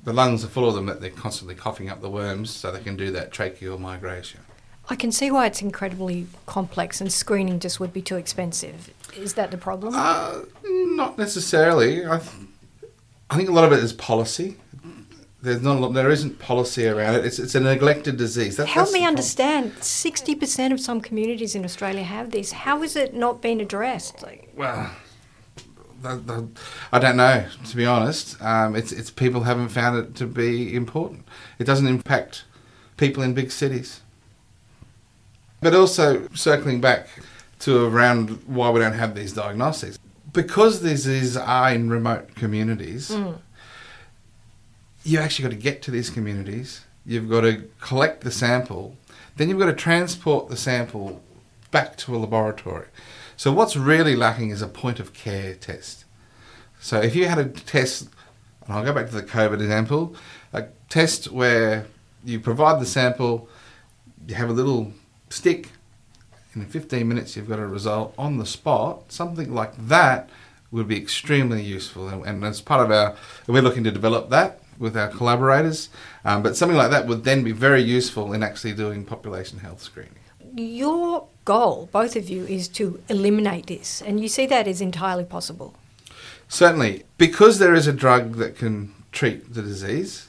The 0.06 0.12
lungs 0.12 0.44
are 0.44 0.48
full 0.48 0.68
of 0.68 0.76
them 0.76 0.86
that 0.86 1.00
they're 1.00 1.10
constantly 1.10 1.56
coughing 1.56 1.90
up 1.90 2.00
the 2.00 2.08
worms, 2.08 2.50
so 2.50 2.70
they 2.70 2.80
can 2.80 2.96
do 2.96 3.10
that 3.10 3.32
tracheal 3.32 3.76
migration. 3.76 4.40
I 4.88 4.94
can 4.94 5.10
see 5.10 5.32
why 5.32 5.46
it's 5.46 5.60
incredibly 5.60 6.28
complex 6.46 7.00
and 7.00 7.12
screening 7.12 7.58
just 7.58 7.80
would 7.80 7.92
be 7.92 8.02
too 8.02 8.14
expensive. 8.14 8.94
Is 9.16 9.34
that 9.34 9.50
the 9.50 9.58
problem? 9.58 9.94
Uh, 9.96 10.42
not 10.64 11.18
necessarily. 11.18 12.06
I, 12.06 12.18
th- 12.18 12.30
I 13.30 13.36
think 13.36 13.48
a 13.48 13.52
lot 13.52 13.64
of 13.64 13.72
it 13.72 13.82
is 13.82 13.92
policy. 13.92 14.58
There's 15.42 15.60
not 15.60 15.78
a 15.78 15.80
lot, 15.80 15.92
there 15.92 16.12
isn't 16.12 16.38
policy 16.38 16.86
around 16.86 17.16
it. 17.16 17.26
It's, 17.26 17.40
it's 17.40 17.56
a 17.56 17.60
neglected 17.60 18.16
disease. 18.16 18.56
That's, 18.56 18.70
Help 18.70 18.92
me 18.92 19.04
understand. 19.04 19.72
60% 19.72 20.72
of 20.72 20.78
some 20.78 21.00
communities 21.00 21.56
in 21.56 21.64
Australia 21.64 22.04
have 22.04 22.30
this. 22.30 22.52
How 22.52 22.84
is 22.84 22.94
it 22.94 23.12
not 23.12 23.42
being 23.42 23.60
addressed? 23.60 24.22
Like, 24.22 24.52
Well, 24.54 24.88
I 26.92 26.98
don't 26.98 27.16
know. 27.16 27.44
To 27.68 27.76
be 27.76 27.84
honest, 27.86 28.40
um, 28.42 28.74
it's 28.76 28.92
it's 28.92 29.10
people 29.10 29.42
haven't 29.42 29.68
found 29.70 29.98
it 29.98 30.14
to 30.16 30.26
be 30.26 30.74
important. 30.74 31.26
It 31.58 31.64
doesn't 31.64 31.86
impact 31.86 32.44
people 32.96 33.22
in 33.22 33.34
big 33.34 33.50
cities. 33.50 34.00
But 35.60 35.74
also 35.74 36.28
circling 36.34 36.80
back 36.80 37.08
to 37.60 37.86
around 37.86 38.30
why 38.46 38.70
we 38.70 38.80
don't 38.80 38.92
have 38.94 39.14
these 39.14 39.32
diagnostics. 39.32 39.98
because 40.32 40.82
these 40.82 41.34
are 41.36 41.72
in 41.72 41.88
remote 41.88 42.34
communities, 42.34 43.08
Mm. 43.10 43.38
you 45.02 45.18
actually 45.18 45.44
got 45.44 45.50
to 45.56 45.62
get 45.62 45.80
to 45.82 45.90
these 45.90 46.10
communities. 46.10 46.82
You've 47.06 47.30
got 47.30 47.40
to 47.42 47.64
collect 47.80 48.22
the 48.22 48.30
sample, 48.30 48.96
then 49.36 49.48
you've 49.48 49.58
got 49.58 49.66
to 49.66 49.72
transport 49.72 50.48
the 50.50 50.56
sample 50.56 51.22
back 51.70 51.96
to 51.98 52.14
a 52.14 52.18
laboratory. 52.18 52.86
So 53.36 53.52
what's 53.52 53.76
really 53.76 54.16
lacking 54.16 54.50
is 54.50 54.62
a 54.62 54.66
point 54.66 54.98
of 54.98 55.12
care 55.12 55.54
test. 55.54 56.04
So 56.80 57.00
if 57.00 57.14
you 57.14 57.26
had 57.28 57.38
a 57.38 57.44
test, 57.44 58.08
and 58.64 58.74
I'll 58.74 58.84
go 58.84 58.94
back 58.94 59.08
to 59.10 59.14
the 59.14 59.22
COVID 59.22 59.54
example, 59.54 60.16
a 60.52 60.66
test 60.88 61.30
where 61.30 61.86
you 62.24 62.40
provide 62.40 62.80
the 62.80 62.86
sample, 62.86 63.48
you 64.26 64.34
have 64.34 64.48
a 64.48 64.54
little 64.54 64.92
stick, 65.28 65.70
and 66.54 66.62
in 66.62 66.68
15 66.68 67.06
minutes 67.06 67.36
you've 67.36 67.48
got 67.48 67.58
a 67.58 67.66
result 67.66 68.14
on 68.16 68.38
the 68.38 68.46
spot, 68.46 69.12
something 69.12 69.52
like 69.52 69.76
that 69.76 70.30
would 70.70 70.88
be 70.88 70.96
extremely 70.96 71.62
useful. 71.62 72.08
And, 72.08 72.44
as 72.44 72.60
part 72.62 72.84
of 72.84 72.90
our, 72.90 73.16
we're 73.46 73.62
looking 73.62 73.84
to 73.84 73.90
develop 73.90 74.30
that 74.30 74.60
with 74.78 74.96
our 74.96 75.08
collaborators, 75.08 75.90
um, 76.24 76.42
but 76.42 76.56
something 76.56 76.76
like 76.76 76.90
that 76.90 77.06
would 77.06 77.24
then 77.24 77.44
be 77.44 77.52
very 77.52 77.82
useful 77.82 78.32
in 78.32 78.42
actually 78.42 78.72
doing 78.72 79.04
population 79.04 79.58
health 79.58 79.82
screening. 79.82 80.14
Your 80.54 81.26
goal, 81.46 81.88
both 81.92 82.14
of 82.14 82.28
you, 82.28 82.44
is 82.44 82.68
to 82.68 83.02
eliminate 83.08 83.68
this, 83.68 84.02
and 84.02 84.20
you 84.20 84.28
see 84.28 84.44
that 84.46 84.68
as 84.68 84.82
entirely 84.82 85.24
possible. 85.24 85.74
Certainly, 86.48 87.04
because 87.16 87.58
there 87.58 87.74
is 87.74 87.86
a 87.86 87.92
drug 87.92 88.36
that 88.36 88.56
can 88.56 88.94
treat 89.12 89.54
the 89.54 89.62
disease, 89.62 90.28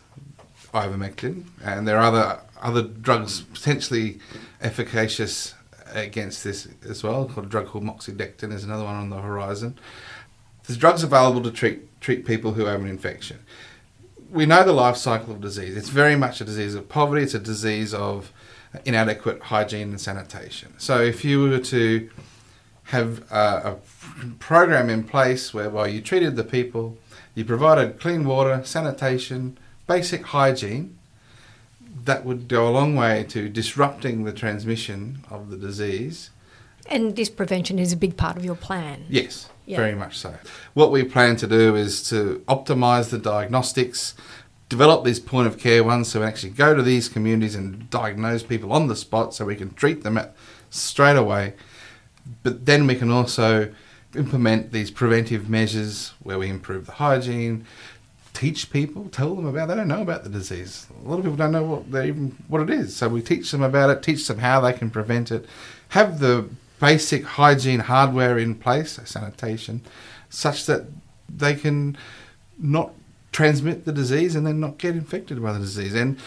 ivermectin, 0.73 1.43
and 1.61 1.85
there 1.85 1.97
are 1.97 2.03
other 2.03 2.39
other 2.61 2.81
drugs 2.81 3.41
potentially 3.41 4.19
efficacious 4.61 5.53
against 5.93 6.43
this 6.43 6.67
as 6.87 7.03
well. 7.03 7.25
Called 7.25 7.47
a 7.47 7.49
drug 7.49 7.67
called 7.67 7.83
moxidectin 7.83 8.51
is 8.51 8.63
another 8.63 8.83
one 8.83 8.95
on 8.95 9.09
the 9.09 9.21
horizon. 9.21 9.77
There's 10.65 10.77
drugs 10.77 11.03
available 11.03 11.41
to 11.43 11.51
treat 11.51 11.99
treat 12.01 12.25
people 12.25 12.53
who 12.53 12.65
have 12.65 12.81
an 12.81 12.87
infection. 12.87 13.39
We 14.31 14.45
know 14.45 14.63
the 14.63 14.73
life 14.73 14.97
cycle 14.97 15.33
of 15.33 15.41
disease. 15.41 15.77
It's 15.77 15.89
very 15.89 16.15
much 16.15 16.41
a 16.41 16.45
disease 16.45 16.75
of 16.75 16.89
poverty. 16.89 17.23
It's 17.23 17.33
a 17.33 17.39
disease 17.39 17.93
of 17.93 18.31
inadequate 18.85 19.41
hygiene 19.43 19.89
and 19.89 20.01
sanitation. 20.01 20.73
So 20.77 21.01
if 21.01 21.23
you 21.25 21.41
were 21.41 21.59
to 21.59 22.09
have 22.85 23.29
a, 23.31 23.75
a 24.21 24.25
program 24.39 24.89
in 24.89 25.03
place 25.03 25.53
whereby 25.53 25.87
you 25.87 26.01
treated 26.01 26.35
the 26.35 26.43
people, 26.43 26.97
you 27.35 27.43
provided 27.45 27.99
clean 27.99 28.23
water, 28.25 28.61
sanitation, 28.63 29.57
basic 29.87 30.25
hygiene, 30.27 30.97
that 32.05 32.23
would 32.25 32.47
go 32.47 32.67
a 32.67 32.71
long 32.71 32.95
way 32.95 33.25
to 33.29 33.49
disrupting 33.49 34.23
the 34.23 34.31
transmission 34.31 35.19
of 35.29 35.49
the 35.49 35.57
disease. 35.57 36.29
And 36.89 37.15
this 37.15 37.29
prevention 37.29 37.79
is 37.79 37.91
a 37.91 37.97
big 37.97 38.15
part 38.15 38.37
of 38.37 38.45
your 38.45 38.55
plan. 38.55 39.03
Yes, 39.09 39.49
Yeah. 39.65 39.77
very 39.77 39.95
much 39.95 40.17
so. 40.17 40.35
What 40.73 40.91
we 40.91 41.03
plan 41.03 41.35
to 41.37 41.47
do 41.47 41.75
is 41.75 42.07
to 42.09 42.41
optimize 42.47 43.09
the 43.09 43.17
diagnostics, 43.17 44.13
develop 44.69 45.03
these 45.03 45.19
point 45.19 45.47
of 45.47 45.57
care 45.57 45.83
ones 45.83 46.09
so 46.09 46.19
we 46.19 46.25
actually 46.25 46.49
go 46.49 46.75
to 46.75 46.81
these 46.81 47.07
communities 47.07 47.55
and 47.55 47.89
diagnose 47.89 48.43
people 48.43 48.73
on 48.73 48.87
the 48.87 48.95
spot 48.95 49.33
so 49.33 49.45
we 49.45 49.55
can 49.55 49.73
treat 49.73 50.03
them 50.03 50.17
at, 50.17 50.35
straight 50.69 51.15
away. 51.15 51.53
But 52.43 52.65
then 52.65 52.87
we 52.87 52.95
can 52.95 53.09
also 53.09 53.73
implement 54.15 54.71
these 54.71 54.91
preventive 54.91 55.49
measures 55.49 56.13
where 56.21 56.39
we 56.39 56.49
improve 56.49 56.85
the 56.85 56.93
hygiene, 56.93 57.65
teach 58.33 58.69
people, 58.69 59.09
tell 59.09 59.35
them 59.35 59.45
about. 59.45 59.67
They 59.67 59.75
don't 59.75 59.87
know 59.87 60.01
about 60.01 60.23
the 60.23 60.29
disease. 60.29 60.87
A 61.03 61.07
lot 61.07 61.19
of 61.19 61.23
people 61.23 61.37
don't 61.37 61.51
know 61.51 61.63
what 61.63 61.91
they 61.91 62.09
even 62.09 62.35
what 62.47 62.61
it 62.61 62.69
is. 62.69 62.95
So 62.95 63.07
we 63.07 63.21
teach 63.21 63.49
them 63.51 63.63
about 63.63 63.89
it, 63.89 64.03
teach 64.03 64.27
them 64.27 64.39
how 64.39 64.59
they 64.59 64.73
can 64.73 64.89
prevent 64.89 65.31
it, 65.31 65.45
have 65.89 66.19
the 66.19 66.49
basic 66.79 67.23
hygiene 67.23 67.79
hardware 67.79 68.37
in 68.37 68.55
place, 68.55 68.99
sanitation, 69.05 69.81
such 70.29 70.65
that 70.65 70.85
they 71.29 71.55
can 71.55 71.97
not 72.59 72.93
transmit 73.37 73.85
the 73.85 73.91
disease 73.91 74.33
and 74.35 74.47
then 74.47 74.59
not 74.59 74.79
get 74.79 74.95
infected 74.95 75.39
by 75.43 75.51
the 75.53 75.59
disease. 75.59 75.93
And 75.93 76.17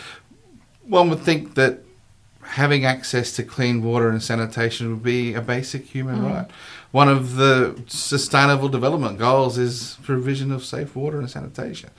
one 0.85 1.11
would 1.11 1.19
think 1.19 1.57
that 1.57 1.81
having 2.43 2.85
access 2.85 3.33
to 3.33 3.43
clean 3.43 3.83
water 3.83 4.09
and 4.09 4.23
sanitation 4.23 4.91
would 4.91 5.03
be 5.03 5.35
a 5.35 5.41
basic 5.41 5.87
human 5.87 6.21
mm. 6.21 6.33
right. 6.33 6.49
One 6.93 7.09
of 7.09 7.35
the 7.35 7.83
sustainable 7.89 8.69
development 8.69 9.19
goals 9.19 9.59
is 9.59 9.99
provision 10.05 10.53
of 10.53 10.65
safe 10.65 10.95
water 10.95 11.19
and 11.19 11.29
sanitation. 11.29 11.91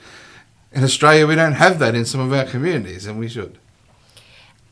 In 0.72 0.82
Australia, 0.82 1.26
we 1.26 1.34
don't 1.34 1.60
have 1.64 1.78
that 1.80 1.94
in 1.94 2.06
some 2.06 2.22
of 2.22 2.32
our 2.32 2.46
communities, 2.46 3.04
and 3.04 3.18
we 3.18 3.28
should. 3.28 3.58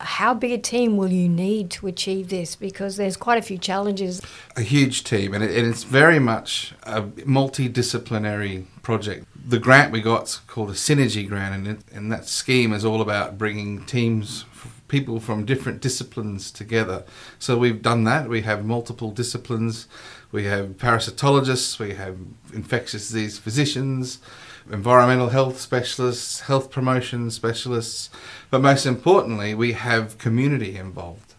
How 0.01 0.33
big 0.33 0.51
a 0.53 0.59
team 0.59 0.97
will 0.97 1.13
you 1.13 1.29
need 1.29 1.71
to 1.73 1.87
achieve 1.87 2.31
this? 2.31 2.57
Because 2.57 2.97
there's 2.97 3.17
quite 3.17 3.39
a 3.39 3.43
few 3.43 3.59
challenges. 3.59 4.23
a 4.57 4.63
huge 4.63 5.05
team, 5.05 5.35
and, 5.35 5.45
it, 5.45 5.57
and 5.57 5.67
it's 5.67 5.85
very 5.85 6.19
much 6.19 6.75
a 6.85 7.03
multidisciplinary 7.03 8.65
project. 8.83 9.27
The 9.35 9.59
grant 9.59 9.93
we 9.93 10.01
got's 10.01 10.39
called 10.39 10.71
a 10.71 10.75
synergy 10.75 11.29
grant, 11.29 11.55
and, 11.55 11.69
it, 11.69 11.85
and 11.93 12.11
that 12.11 12.27
scheme 12.27 12.73
is 12.73 12.85
all 12.85 13.01
about 13.01 13.39
bringing 13.39 13.85
teams, 13.85 14.45
people 14.89 15.21
from 15.21 15.45
different 15.45 15.81
disciplines 15.81 16.51
together. 16.51 17.05
So 17.39 17.57
we've 17.57 17.83
done 17.83 18.05
that. 18.05 18.29
We 18.29 18.43
have 18.43 18.65
multiple 18.65 19.11
disciplines. 19.11 19.87
We 20.33 20.45
have 20.45 20.77
parasitologists, 20.77 21.79
we 21.79 21.95
have 21.95 22.17
infectious 22.53 23.09
disease 23.09 23.39
physicians, 23.39 24.19
environmental 24.73 25.31
health 25.31 25.61
specialists, 25.61 26.41
health 26.41 26.71
promotion 26.71 27.31
specialists, 27.31 28.11
but 28.51 28.61
most 28.61 28.87
importantly, 28.87 29.55
we 29.55 29.73
have 29.73 30.19
community 30.19 30.77
involved. 30.77 31.35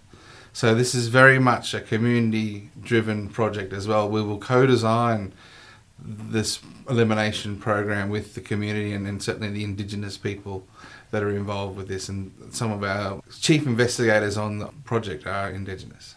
So 0.53 0.75
this 0.75 0.93
is 0.93 1.07
very 1.07 1.39
much 1.39 1.73
a 1.73 1.79
community-driven 1.79 3.29
project 3.29 3.71
as 3.71 3.87
well. 3.87 4.09
We 4.09 4.21
will 4.21 4.37
co-design 4.37 5.33
this 6.03 6.59
elimination 6.89 7.57
program 7.57 8.09
with 8.09 8.33
the 8.33 8.41
community 8.41 8.91
and, 8.91 9.07
and 9.07 9.21
certainly 9.23 9.49
the 9.49 9.63
Indigenous 9.63 10.17
people 10.17 10.67
that 11.11 11.23
are 11.23 11.29
involved 11.29 11.77
with 11.77 11.87
this. 11.87 12.09
And 12.09 12.33
some 12.51 12.71
of 12.71 12.83
our 12.83 13.21
chief 13.39 13.65
investigators 13.65 14.37
on 14.37 14.59
the 14.59 14.67
project 14.83 15.25
are 15.25 15.49
Indigenous. 15.49 16.15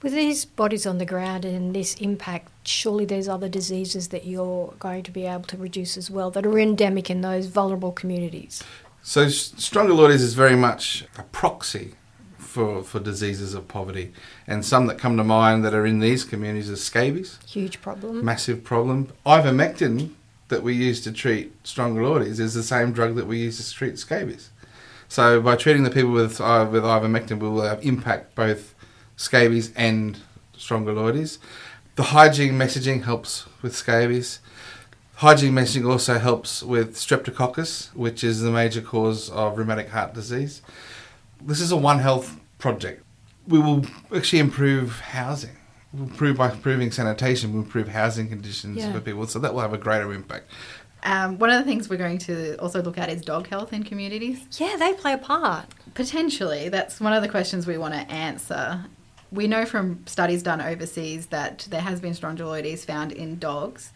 With 0.00 0.12
these 0.12 0.44
bodies 0.44 0.86
on 0.86 0.98
the 0.98 1.04
ground 1.04 1.44
and 1.44 1.74
this 1.74 1.94
impact, 1.94 2.52
surely 2.62 3.04
there's 3.04 3.28
other 3.28 3.48
diseases 3.48 4.08
that 4.08 4.24
you're 4.24 4.72
going 4.78 5.02
to 5.02 5.10
be 5.10 5.26
able 5.26 5.42
to 5.44 5.56
reduce 5.56 5.96
as 5.96 6.08
well 6.08 6.30
that 6.30 6.46
are 6.46 6.58
endemic 6.58 7.10
in 7.10 7.20
those 7.20 7.46
vulnerable 7.46 7.90
communities. 7.90 8.62
So 9.02 9.22
s- 9.22 9.50
strongyloides 9.56 10.20
is 10.20 10.34
very 10.34 10.54
much 10.54 11.04
a 11.16 11.24
proxy 11.24 11.94
for, 12.36 12.84
for 12.84 13.00
diseases 13.00 13.54
of 13.54 13.66
poverty. 13.66 14.12
And 14.46 14.64
some 14.64 14.86
that 14.86 14.98
come 14.98 15.16
to 15.16 15.24
mind 15.24 15.64
that 15.64 15.74
are 15.74 15.84
in 15.84 15.98
these 15.98 16.24
communities 16.24 16.70
are 16.70 16.76
scabies. 16.76 17.38
Huge 17.44 17.80
problem. 17.82 18.24
massive 18.24 18.62
problem. 18.62 19.08
Ivermectin 19.26 20.12
that 20.46 20.62
we 20.62 20.74
use 20.74 21.00
to 21.02 21.12
treat 21.12 21.60
strongyloides 21.64 22.38
is 22.38 22.54
the 22.54 22.62
same 22.62 22.92
drug 22.92 23.16
that 23.16 23.26
we 23.26 23.38
use 23.38 23.56
to 23.58 23.74
treat 23.74 23.98
scabies. 23.98 24.50
So 25.08 25.40
by 25.40 25.56
treating 25.56 25.82
the 25.82 25.90
people 25.90 26.12
with 26.12 26.40
uh, 26.40 26.68
with 26.70 26.84
ivermectin, 26.84 27.38
we 27.38 27.48
will 27.48 27.62
have 27.62 27.84
impact 27.84 28.34
both 28.34 28.74
scabies 29.28 29.72
and 29.76 30.16
strongyloides. 30.56 31.36
The 31.96 32.04
hygiene 32.04 32.54
messaging 32.54 33.02
helps 33.02 33.44
with 33.60 33.76
scabies. 33.76 34.40
Hygiene 35.16 35.52
messaging 35.52 35.90
also 35.90 36.18
helps 36.18 36.62
with 36.62 36.94
streptococcus, 36.94 37.92
which 37.94 38.22
is 38.22 38.40
the 38.40 38.52
major 38.52 38.80
cause 38.80 39.28
of 39.30 39.58
rheumatic 39.58 39.88
heart 39.90 40.14
disease. 40.14 40.62
This 41.42 41.60
is 41.60 41.72
a 41.72 41.76
One 41.76 41.98
Health 41.98 42.38
project. 42.58 43.02
We 43.48 43.58
will 43.58 43.84
actually 44.14 44.38
improve 44.38 45.00
housing. 45.00 45.56
We'll 45.92 46.04
improve 46.04 46.36
by 46.36 46.52
improving 46.52 46.92
sanitation, 46.92 47.52
we'll 47.52 47.62
improve 47.62 47.88
housing 47.88 48.28
conditions 48.28 48.78
Yeah. 48.78 48.92
for 48.92 49.00
people, 49.00 49.26
so 49.26 49.38
that 49.40 49.52
will 49.54 49.62
have 49.62 49.72
a 49.72 49.78
greater 49.78 50.12
impact. 50.12 50.50
Um, 51.02 51.38
one 51.38 51.50
of 51.50 51.58
the 51.58 51.64
things 51.68 51.88
we're 51.88 51.96
going 51.96 52.18
to 52.18 52.56
also 52.58 52.82
look 52.82 52.98
at 52.98 53.08
is 53.08 53.22
dog 53.22 53.48
health 53.48 53.72
in 53.72 53.84
communities. 53.84 54.40
Yeah, 54.58 54.76
they 54.78 54.92
play 54.94 55.14
a 55.14 55.18
part. 55.18 55.66
Potentially, 55.94 56.68
that's 56.68 57.00
one 57.00 57.12
of 57.12 57.22
the 57.22 57.28
questions 57.28 57.66
we 57.66 57.78
want 57.78 57.94
to 57.94 58.00
answer. 58.12 58.84
We 59.30 59.46
know 59.46 59.66
from 59.66 60.04
studies 60.06 60.42
done 60.42 60.60
overseas 60.60 61.26
that 61.26 61.66
there 61.70 61.82
has 61.82 62.00
been 62.00 62.12
strongyloides 62.12 62.84
found 62.84 63.12
in 63.12 63.38
dogs, 63.38 63.92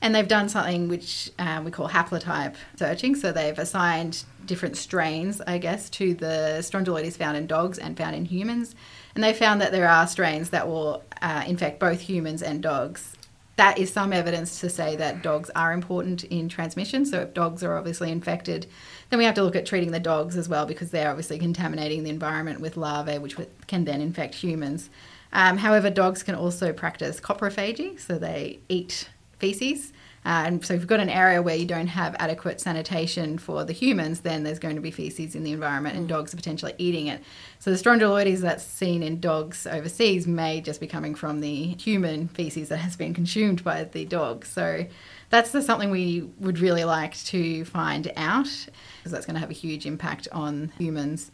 and 0.00 0.14
they've 0.14 0.26
done 0.26 0.48
something 0.48 0.88
which 0.88 1.30
uh, 1.38 1.60
we 1.62 1.70
call 1.70 1.88
haplotype 1.88 2.54
searching. 2.76 3.14
So 3.14 3.30
they've 3.30 3.58
assigned 3.58 4.24
different 4.46 4.76
strains, 4.78 5.42
I 5.42 5.58
guess, 5.58 5.90
to 5.90 6.14
the 6.14 6.58
strongyloides 6.60 7.16
found 7.16 7.36
in 7.36 7.46
dogs 7.46 7.78
and 7.78 7.96
found 7.96 8.16
in 8.16 8.24
humans, 8.24 8.74
and 9.14 9.22
they 9.22 9.34
found 9.34 9.60
that 9.60 9.72
there 9.72 9.88
are 9.88 10.06
strains 10.06 10.50
that 10.50 10.66
will 10.66 11.02
uh, 11.20 11.44
infect 11.46 11.78
both 11.78 12.00
humans 12.00 12.42
and 12.42 12.62
dogs. 12.62 13.14
That 13.60 13.76
is 13.76 13.92
some 13.92 14.14
evidence 14.14 14.58
to 14.60 14.70
say 14.70 14.96
that 14.96 15.20
dogs 15.20 15.50
are 15.54 15.74
important 15.74 16.24
in 16.24 16.48
transmission. 16.48 17.04
So 17.04 17.20
if 17.20 17.34
dogs 17.34 17.62
are 17.62 17.76
obviously 17.76 18.10
infected, 18.10 18.66
then 19.10 19.18
we 19.18 19.26
have 19.26 19.34
to 19.34 19.42
look 19.42 19.54
at 19.54 19.66
treating 19.66 19.90
the 19.90 20.00
dogs 20.00 20.34
as 20.34 20.48
well 20.48 20.64
because 20.64 20.90
they're 20.90 21.10
obviously 21.10 21.38
contaminating 21.38 22.02
the 22.02 22.08
environment 22.08 22.62
with 22.62 22.78
larvae, 22.78 23.18
which 23.18 23.36
can 23.66 23.84
then 23.84 24.00
infect 24.00 24.34
humans. 24.34 24.88
Um, 25.34 25.58
however, 25.58 25.90
dogs 25.90 26.22
can 26.22 26.34
also 26.34 26.72
practice 26.72 27.20
coprophagy, 27.20 28.00
so 28.00 28.16
they 28.16 28.60
eat 28.70 29.10
feces. 29.38 29.92
Uh, 30.24 30.44
and 30.46 30.64
so 30.64 30.74
if 30.74 30.80
you've 30.80 30.88
got 30.88 31.00
an 31.00 31.08
area 31.08 31.40
where 31.40 31.56
you 31.56 31.64
don't 31.64 31.86
have 31.86 32.14
adequate 32.18 32.60
sanitation 32.60 33.38
for 33.38 33.64
the 33.64 33.72
humans, 33.72 34.20
then 34.20 34.42
there's 34.42 34.58
going 34.58 34.74
to 34.74 34.82
be 34.82 34.90
feces 34.90 35.34
in 35.34 35.44
the 35.44 35.52
environment 35.52 35.96
and 35.96 36.08
dogs 36.08 36.34
are 36.34 36.36
potentially 36.36 36.74
eating 36.76 37.06
it. 37.06 37.22
So 37.58 37.70
the 37.70 37.76
strongyloides 37.76 38.40
that's 38.40 38.64
seen 38.64 39.02
in 39.02 39.18
dogs 39.20 39.66
overseas 39.66 40.26
may 40.26 40.60
just 40.60 40.78
be 40.78 40.86
coming 40.86 41.14
from 41.14 41.40
the 41.40 41.68
human 41.74 42.28
feces 42.28 42.68
that 42.68 42.78
has 42.78 42.96
been 42.96 43.14
consumed 43.14 43.64
by 43.64 43.84
the 43.84 44.04
dog. 44.04 44.44
So 44.44 44.86
that's 45.30 45.52
the, 45.52 45.62
something 45.62 45.90
we 45.90 46.28
would 46.38 46.58
really 46.58 46.84
like 46.84 47.16
to 47.24 47.64
find 47.64 48.12
out 48.16 48.50
because 48.98 49.12
that's 49.12 49.24
going 49.24 49.34
to 49.34 49.40
have 49.40 49.50
a 49.50 49.54
huge 49.54 49.86
impact 49.86 50.28
on 50.32 50.70
humans. 50.76 51.30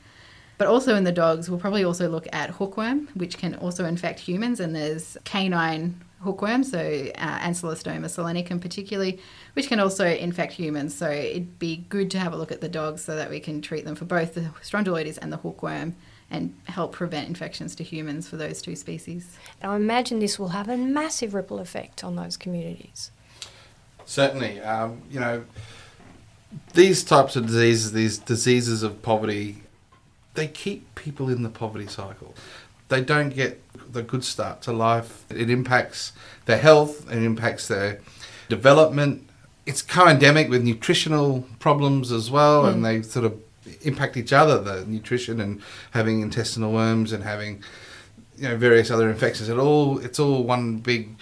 But 0.59 0.69
also 0.69 0.95
in 0.95 1.05
the 1.05 1.13
dogs, 1.13 1.51
we'll 1.51 1.59
probably 1.59 1.85
also 1.85 2.09
look 2.09 2.27
at 2.33 2.51
hookworm, 2.51 3.09
which 3.15 3.37
can 3.37 3.57
also 3.57 3.85
infect 3.85 4.21
humans. 4.21 4.61
And 4.61 4.75
there's 4.75 5.19
canine 5.25 6.01
hookworm, 6.23 6.65
so 6.65 6.79
uh, 6.79 7.39
Ancylostoma 7.39 8.07
ceylanicum 8.07 8.61
particularly, 8.61 9.21
which 9.53 9.69
can 9.69 9.81
also 9.81 10.07
infect 10.07 10.53
humans. 10.53 10.95
So 10.95 11.11
it'd 11.11 11.59
be 11.59 11.85
good 11.89 12.11
to 12.13 12.19
have 12.19 12.33
a 12.33 12.37
look 12.37 12.51
at 12.53 12.61
the 12.61 12.69
dogs 12.69 13.05
so 13.05 13.17
that 13.17 13.31
we 13.31 13.41
can 13.41 13.61
treat 13.61 13.85
them 13.85 13.95
for 13.95 14.05
both 14.05 14.35
the 14.35 14.43
strongyloides 14.63 15.19
and 15.19 15.33
the 15.33 15.37
hookworm 15.37 15.97
and 16.31 16.55
help 16.65 16.93
prevent 16.93 17.29
infections 17.29 17.75
to 17.77 17.85
humans 17.85 18.29
for 18.29 18.37
those 18.37 18.61
two 18.61 18.75
species. 18.75 19.37
I 19.63 19.77
imagine 19.77 20.19
this 20.19 20.39
will 20.39 20.49
have 20.49 20.69
a 20.69 20.77
massive 20.77 21.35
ripple 21.35 21.61
effect 21.61 22.03
on 22.03 22.17
those 22.17 22.37
communities. 22.37 23.11
Certainly, 24.05 24.61
um, 24.61 25.03
you 25.11 25.21
know, 25.21 25.45
these 26.75 27.05
types 27.05 27.37
of 27.37 27.47
diseases, 27.47 27.93
these 27.93 28.19
diseases 28.19 28.83
of 28.83 29.03
poverty, 29.03 29.63
they 30.35 30.49
keep 30.49 30.95
people 30.95 31.29
in 31.29 31.43
the 31.43 31.49
poverty 31.49 31.87
cycle. 31.87 32.35
They 32.89 33.01
don't 33.01 33.31
get 33.31 33.63
the 33.93 34.03
good 34.03 34.25
start 34.25 34.63
to 34.63 34.73
life. 34.73 35.25
It 35.31 35.51
impacts 35.51 36.13
their 36.45 36.59
health, 36.59 37.11
it 37.11 37.23
impacts 37.23 37.69
their 37.69 38.01
development. 38.49 39.29
It's 39.65 39.83
co-endemic 39.83 40.49
with 40.49 40.63
nutritional 40.63 41.45
problems 41.59 42.13
as 42.13 42.31
well, 42.31 42.65
mm. 42.65 42.73
and 42.73 42.85
they 42.85 43.03
sort 43.03 43.25
of 43.25 43.41
impact 43.83 44.17
each 44.17 44.33
other. 44.33 44.61
The 44.61 44.87
nutrition 44.87 45.41
and 45.41 45.61
having 45.91 46.21
intestinal 46.21 46.73
worms 46.73 47.13
and 47.13 47.25
having 47.25 47.63
you 48.37 48.49
know 48.49 48.57
various 48.57 48.91
other 48.91 49.11
infections. 49.11 49.49
It 49.49 49.59
all 49.59 49.99
it's 49.99 50.21
all 50.21 50.45
one 50.45 50.79
big 50.79 51.17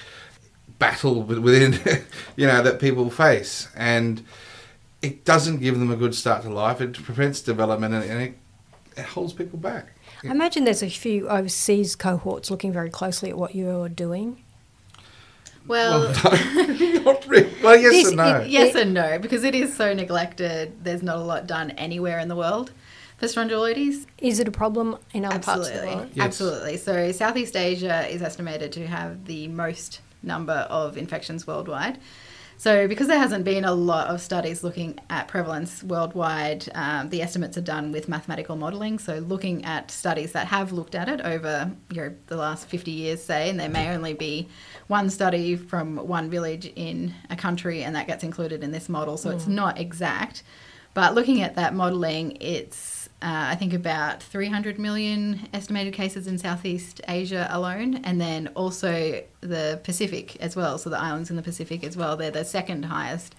battle 0.79 1.23
within 1.23 1.81
you 2.37 2.47
know 2.47 2.63
that 2.63 2.81
people 2.81 3.09
face, 3.11 3.69
and 3.75 4.23
it 5.05 5.25
doesn't 5.25 5.59
give 5.59 5.79
them 5.79 5.91
a 5.91 5.97
good 5.97 6.15
start 6.15 6.43
to 6.43 6.51
life. 6.51 6.81
It 6.81 6.95
prevents 6.95 7.41
development 7.41 7.95
and 7.95 8.23
it, 8.23 8.35
it 8.97 9.05
holds 9.05 9.33
people 9.35 9.59
back. 9.59 9.89
I 10.27 10.31
imagine 10.31 10.65
there's 10.65 10.83
a 10.83 10.89
few 10.89 11.29
overseas 11.29 11.97
cohorts 11.97 12.51
looking 12.51 12.73
very 12.73 12.91
closely 12.91 13.31
at 13.31 13.37
what 13.37 13.55
you're 13.55 13.89
doing. 13.89 14.43
Well, 15.67 16.03
well, 16.03 16.15
not 17.05 17.27
really. 17.27 17.51
well 17.63 17.77
yes 17.77 17.93
this, 17.93 18.09
and 18.09 18.17
no. 18.17 18.37
It, 18.37 18.51
yes 18.51 18.75
and 18.75 18.93
no, 18.93 19.19
because 19.19 19.45
it 19.45 19.55
is 19.55 19.75
so 19.75 19.95
neglected. 19.95 20.85
There's 20.85 21.03
not 21.03 21.17
a 21.17 21.23
lot 21.23 21.47
done 21.47 21.71
anywhere 21.73 22.19
in 22.19 22.29
the 22.29 22.37
world 22.37 22.73
for 23.17 23.27
strongyloides. 23.27 24.05
Is 24.19 24.41
it 24.41 24.49
a 24.49 24.51
problem 24.51 24.99
in 25.15 25.25
other 25.25 25.37
Absolutely. 25.37 25.65
parts 25.65 25.77
of 25.77 25.81
the 25.81 25.97
world? 25.97 26.11
Yes. 26.15 26.25
Absolutely. 26.27 26.77
So 26.77 27.13
Southeast 27.13 27.57
Asia 27.57 28.07
is 28.09 28.21
estimated 28.21 28.73
to 28.73 28.87
have 28.87 29.25
the 29.25 29.49
most 29.49 30.01
number 30.23 30.53
of 30.53 30.99
infections 30.99 31.47
worldwide. 31.47 31.99
So, 32.57 32.89
because 32.89 33.09
there 33.09 33.19
hasn't 33.19 33.45
been 33.45 33.65
a 33.65 33.75
lot 33.75 34.09
of 34.09 34.21
studies 34.21 34.63
looking 34.63 34.99
at 35.11 35.29
prevalence 35.29 35.83
worldwide, 35.83 36.69
um, 36.75 37.11
the 37.11 37.21
estimates 37.21 37.59
are 37.59 37.63
done 37.63 37.93
with 37.93 38.09
mathematical 38.09 38.57
modelling. 38.57 38.99
So, 38.99 39.19
looking 39.19 39.65
at 39.65 39.91
studies 39.91 40.33
that 40.33 40.47
have 40.47 40.73
looked 40.73 40.95
at 40.95 41.09
it 41.09 41.21
over 41.21 41.71
you 41.91 42.03
know, 42.03 42.15
the 42.27 42.37
last 42.37 42.67
50 42.69 42.91
years, 42.91 43.23
say, 43.23 43.51
and 43.51 43.59
there 43.59 43.69
may 43.69 43.95
only 43.95 44.15
be 44.15 44.49
one 44.87 45.11
study 45.11 45.57
from 45.57 45.97
one 45.97 46.31
village 46.31 46.73
in 46.77 47.15
a 47.29 47.37
country, 47.37 47.83
and 47.83 47.95
that 47.97 48.07
gets 48.07 48.25
included 48.25 48.63
in 48.63 48.71
this 48.71 48.89
model. 48.89 49.17
So, 49.17 49.31
mm. 49.31 49.35
it's 49.35 49.47
not 49.47 49.79
exact. 49.79 50.43
But 50.95 51.15
looking 51.15 51.43
at 51.43 51.57
that 51.57 51.75
modelling, 51.75 52.39
it's 52.41 53.04
uh, 53.25 53.47
I 53.49 53.55
think 53.55 53.73
about 53.73 54.23
300 54.23 54.79
million 54.79 55.49
estimated 55.55 55.95
cases 55.95 56.27
in 56.27 56.37
Southeast 56.37 57.01
Asia 57.09 57.49
alone, 57.51 58.03
and 58.05 58.21
then 58.21 58.49
also 58.49 59.23
the 59.41 59.81
Pacific 59.83 60.37
as 60.43 60.55
well. 60.55 60.77
So 60.77 60.91
the 60.91 61.01
islands 61.01 61.31
in 61.31 61.37
the 61.37 61.43
Pacific 61.43 61.85
as 61.85 61.97
well, 61.97 62.19
they're 62.19 62.31
the 62.31 62.45
second 62.45 62.85
highest 62.85 63.35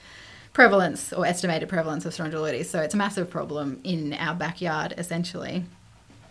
prevalence 0.53 1.13
or 1.13 1.23
estimated 1.23 1.69
prevalence 1.69 2.03
of 2.03 2.15
strongyloides. 2.15 2.65
So 2.65 2.81
it's 2.81 2.95
a 2.95 2.97
massive 2.97 3.29
problem 3.29 3.79
in 3.83 4.13
our 4.13 4.33
backyard, 4.33 4.95
essentially. 4.97 5.65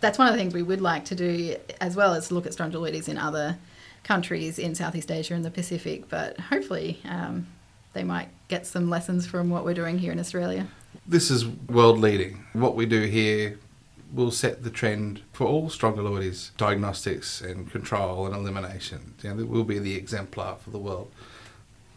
That's 0.01 0.17
one 0.17 0.27
of 0.27 0.33
the 0.33 0.37
things 0.37 0.53
we 0.53 0.61
would 0.61 0.81
like 0.81 1.05
to 1.05 1.15
do 1.15 1.55
as 1.79 1.95
well 1.95 2.13
as 2.13 2.33
look 2.33 2.45
at 2.45 2.51
strongyloides 2.51 3.07
in 3.07 3.17
other 3.17 3.57
countries 4.03 4.59
in 4.59 4.75
Southeast 4.75 5.09
Asia 5.09 5.33
and 5.33 5.45
the 5.45 5.51
Pacific, 5.51 6.09
but 6.09 6.37
hopefully 6.37 6.99
um, 7.05 7.47
they 7.93 8.03
might 8.03 8.27
get 8.49 8.67
some 8.67 8.89
lessons 8.89 9.25
from 9.25 9.49
what 9.49 9.63
we're 9.63 9.73
doing 9.73 9.97
here 9.97 10.11
in 10.11 10.19
Australia. 10.19 10.67
This 11.07 11.29
is 11.29 11.45
world 11.45 11.99
leading. 11.99 12.45
What 12.53 12.75
we 12.75 12.85
do 12.85 13.03
here 13.03 13.59
will 14.13 14.31
set 14.31 14.63
the 14.63 14.69
trend 14.69 15.21
for 15.33 15.45
all 15.45 15.69
stronger 15.69 16.01
strongyloides 16.01 16.55
diagnostics 16.57 17.41
and 17.41 17.69
control 17.71 18.25
and 18.25 18.35
elimination. 18.35 19.13
You 19.21 19.33
know, 19.33 19.39
it 19.41 19.49
will 19.49 19.63
be 19.63 19.79
the 19.79 19.95
exemplar 19.95 20.55
for 20.55 20.69
the 20.69 20.77
world. 20.77 21.11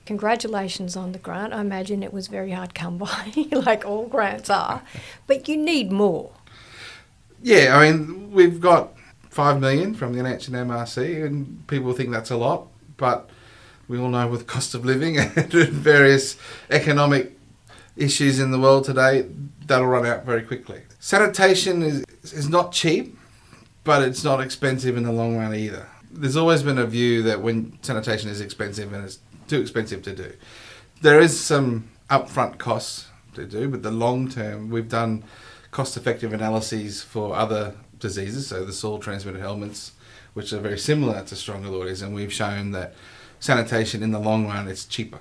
Congratulations 0.07 0.97
on 0.97 1.13
the 1.13 1.19
grant. 1.19 1.53
I 1.53 1.61
imagine 1.61 2.03
it 2.03 2.13
was 2.13 2.29
very 2.29 2.53
hard 2.53 2.75
come 2.75 2.99
by, 2.99 3.33
like 3.53 3.85
all 3.85 4.07
grants 4.07 4.51
are, 4.51 4.83
but 5.27 5.49
you 5.49 5.57
need 5.57 5.93
more. 5.93 6.33
Yeah, 7.43 7.77
I 7.77 7.93
mean, 7.93 8.33
we've 8.33 8.61
got 8.61 8.95
five 9.31 9.61
million 9.61 9.95
from 9.95 10.15
the 10.15 10.21
NH 10.21 10.49
and 10.49 10.71
MRC, 10.71 11.25
and 11.25 11.67
people 11.69 11.93
think 11.93 12.11
that's 12.11 12.31
a 12.31 12.37
lot, 12.37 12.69
but 12.97 13.31
we 13.87 13.99
all 13.99 14.09
know 14.09 14.27
with 14.27 14.47
cost 14.47 14.75
of 14.75 14.85
living 14.85 15.19
and 15.37 15.53
various 15.53 16.37
economic 16.71 17.38
issues 17.99 18.39
in 18.39 18.51
the 18.51 18.59
world 18.59 18.85
today, 18.85 19.29
that'll 19.67 19.87
run 19.87 20.07
out 20.07 20.25
very 20.25 20.43
quickly. 20.43 20.83
Sanitation 21.01 21.83
is, 21.83 22.05
is 22.23 22.49
not 22.49 22.73
cheap, 22.73 23.17
but 23.85 24.03
it's 24.03 24.25
not 24.25 24.41
expensive 24.41 24.97
in 24.97 25.03
the 25.03 25.13
long 25.13 25.37
run 25.37 25.55
either. 25.55 25.89
There's 26.11 26.37
always 26.37 26.63
been 26.63 26.79
a 26.79 26.87
view 26.87 27.23
that 27.25 27.43
when 27.43 27.79
sanitation 27.83 28.31
is 28.31 28.41
expensive 28.41 28.93
and 28.93 29.05
it's 29.05 29.19
too 29.47 29.61
expensive 29.61 30.03
to 30.03 30.15
do, 30.15 30.33
there 31.03 31.21
is 31.21 31.39
some 31.39 31.91
upfront 32.11 32.59
costs 32.59 33.09
to 33.35 33.45
do, 33.45 33.69
but 33.69 33.83
the 33.83 33.91
long 33.91 34.29
term, 34.29 34.71
we've 34.71 34.89
done 34.89 35.25
cost 35.71 35.97
effective 35.97 36.33
analyses 36.33 37.03
for 37.03 37.35
other 37.35 37.75
diseases, 37.99 38.47
so 38.47 38.65
the 38.65 38.73
soil 38.73 38.99
transmitted 38.99 39.41
helminths, 39.41 39.93
which 40.33 40.53
are 40.53 40.61
very 40.61 40.79
similar 40.79 41.23
to 41.25 41.35
strongyloides, 41.35 42.03
and 42.03 42.15
we've 42.15 42.33
shown 42.33 42.71
that 42.71 42.95
sanitation 43.41 44.03
in 44.03 44.11
the 44.11 44.19
long 44.19 44.47
run 44.47 44.67
it's 44.67 44.85
cheaper 44.85 45.19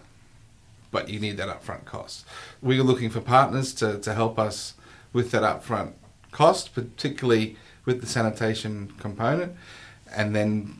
but 0.91 1.09
you 1.09 1.19
need 1.19 1.37
that 1.37 1.49
upfront 1.49 1.85
cost. 1.85 2.25
We're 2.61 2.83
looking 2.83 3.09
for 3.09 3.21
partners 3.21 3.73
to, 3.75 3.99
to 3.99 4.13
help 4.13 4.39
us 4.39 4.75
with 5.13 5.31
that 5.31 5.43
upfront 5.43 5.93
cost, 6.31 6.73
particularly 6.73 7.57
with 7.85 8.01
the 8.01 8.07
sanitation 8.07 8.93
component, 8.99 9.55
and 10.15 10.35
then 10.35 10.77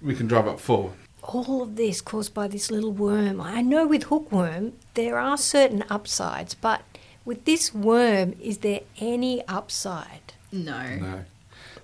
we 0.00 0.14
can 0.14 0.26
drive 0.26 0.46
up 0.46 0.60
forward. 0.60 0.94
All 1.22 1.62
of 1.62 1.76
this 1.76 2.00
caused 2.00 2.34
by 2.34 2.48
this 2.48 2.70
little 2.70 2.92
worm. 2.92 3.40
I 3.40 3.62
know 3.62 3.86
with 3.86 4.04
hookworm 4.04 4.72
there 4.94 5.18
are 5.18 5.36
certain 5.36 5.84
upsides, 5.88 6.54
but 6.54 6.82
with 7.24 7.44
this 7.44 7.72
worm, 7.72 8.34
is 8.40 8.58
there 8.58 8.80
any 8.98 9.46
upside? 9.46 10.32
No. 10.50 10.96
No. 10.96 11.24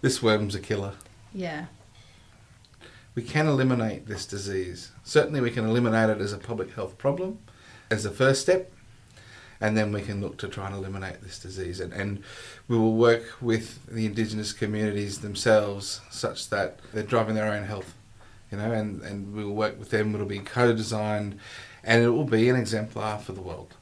This 0.01 0.23
worm's 0.23 0.55
a 0.55 0.61
killer. 0.61 0.95
Yeah. 1.33 1.67
We 3.15 3.23
can 3.23 3.47
eliminate 3.47 4.07
this 4.07 4.27
disease. 4.27 4.93
Certainly, 5.03 5.41
we 5.41 5.51
can 5.51 5.65
eliminate 5.65 6.11
it 6.11 6.21
as 6.21 6.33
a 6.33 6.39
public 6.39 6.75
health 6.75 6.99
problem 6.99 7.39
as 7.91 8.05
the 8.05 8.11
first 8.11 8.43
step, 8.43 8.73
and 9.61 9.77
then 9.77 9.93
we 9.93 10.03
can 10.03 10.21
look 10.21 10.37
to 10.39 10.49
try 10.49 10.67
and 10.67 10.75
eliminate 10.75 11.21
this 11.21 11.39
disease. 11.39 11.81
And, 11.81 11.93
and 11.93 12.23
we 12.69 12.79
will 12.79 12.95
work 12.95 13.25
with 13.41 13.85
the 13.87 14.07
Indigenous 14.07 14.53
communities 14.53 15.21
themselves 15.21 16.01
such 16.11 16.51
that 16.51 16.79
they're 16.93 17.03
driving 17.03 17.35
their 17.35 17.53
own 17.53 17.65
health, 17.65 17.95
you 18.53 18.59
know, 18.59 18.71
and, 18.71 19.03
and 19.03 19.35
we 19.35 19.45
will 19.45 19.55
work 19.55 19.79
with 19.79 19.91
them. 19.91 20.15
It'll 20.15 20.27
be 20.27 20.39
co 20.39 20.73
designed 20.73 21.39
and 21.83 22.05
it 22.05 22.11
will 22.11 22.25
be 22.25 22.49
an 22.49 22.57
exemplar 22.57 23.19
for 23.19 23.33
the 23.33 23.41
world. 23.41 23.75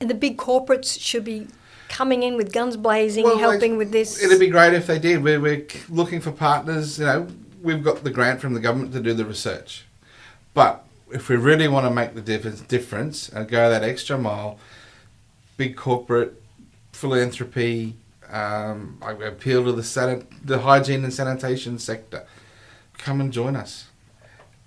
And 0.00 0.08
the 0.08 0.14
big 0.14 0.36
corporates 0.36 1.00
should 1.00 1.24
be 1.24 1.48
coming 1.88 2.22
in 2.22 2.36
with 2.36 2.52
guns 2.52 2.76
blazing, 2.76 3.24
well, 3.24 3.38
helping 3.38 3.72
like, 3.72 3.78
with 3.78 3.92
this. 3.92 4.22
It'd 4.22 4.38
be 4.38 4.48
great 4.48 4.74
if 4.74 4.86
they 4.86 4.98
did. 4.98 5.22
We're, 5.22 5.40
we're 5.40 5.66
looking 5.88 6.20
for 6.20 6.30
partners. 6.30 6.98
You 6.98 7.06
know, 7.06 7.28
we've 7.62 7.82
got 7.82 8.04
the 8.04 8.10
grant 8.10 8.40
from 8.40 8.54
the 8.54 8.60
government 8.60 8.92
to 8.92 9.00
do 9.00 9.14
the 9.14 9.24
research, 9.24 9.84
but 10.54 10.84
if 11.10 11.28
we 11.28 11.36
really 11.36 11.68
want 11.68 11.86
to 11.86 11.90
make 11.90 12.14
the 12.14 12.20
difference, 12.20 12.60
difference 12.60 13.28
and 13.28 13.48
go 13.48 13.70
that 13.70 13.82
extra 13.82 14.18
mile, 14.18 14.58
big 15.56 15.76
corporate 15.76 16.40
philanthropy, 16.92 17.96
um, 18.30 18.98
I 19.02 19.12
appeal 19.12 19.64
to 19.64 19.72
the 19.72 19.82
sanit- 19.82 20.26
the 20.44 20.60
hygiene 20.60 21.04
and 21.04 21.12
sanitation 21.12 21.78
sector. 21.78 22.26
Come 22.98 23.20
and 23.20 23.32
join 23.32 23.56
us, 23.56 23.88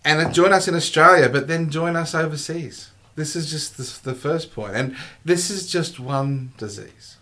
and 0.03 0.33
join 0.33 0.53
us 0.53 0.67
in 0.67 0.75
Australia, 0.75 1.29
but 1.29 1.47
then 1.47 1.69
join 1.69 1.95
us 1.95 2.15
overseas. 2.15 2.91
This 3.15 3.35
is 3.35 3.51
just 3.51 3.77
the, 3.77 4.11
the 4.11 4.15
first 4.17 4.53
point, 4.53 4.75
and 4.75 4.95
this 5.25 5.49
is 5.49 5.69
just 5.69 5.99
one 5.99 6.53
disease. 6.57 7.17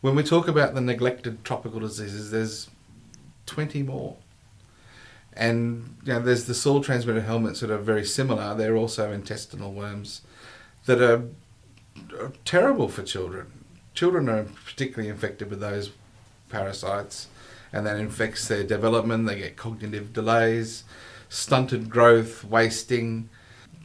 When 0.00 0.16
we 0.16 0.22
talk 0.22 0.48
about 0.48 0.74
the 0.74 0.80
neglected 0.80 1.44
tropical 1.44 1.80
diseases, 1.80 2.30
there's 2.30 2.68
twenty 3.46 3.82
more 3.82 4.16
And 5.38 5.96
you 6.04 6.14
know, 6.14 6.20
there's 6.20 6.44
the 6.46 6.54
soil 6.54 6.82
transmitted 6.82 7.24
helminths 7.24 7.60
that 7.60 7.70
are 7.70 7.78
very 7.78 8.04
similar. 8.04 8.54
They're 8.54 8.76
also 8.76 9.12
intestinal 9.12 9.72
worms 9.72 10.22
that 10.86 11.00
are, 11.00 11.28
are 12.20 12.32
terrible 12.44 12.88
for 12.88 13.04
children. 13.04 13.52
Children 13.94 14.28
are 14.28 14.46
particularly 14.64 15.08
infected 15.08 15.48
with 15.48 15.60
those 15.60 15.92
parasites, 16.48 17.28
and 17.72 17.86
that 17.86 17.98
infects 17.98 18.48
their 18.48 18.64
development. 18.64 19.28
They 19.28 19.38
get 19.38 19.56
cognitive 19.56 20.12
delays, 20.12 20.82
stunted 21.28 21.88
growth, 21.88 22.42
wasting. 22.42 23.28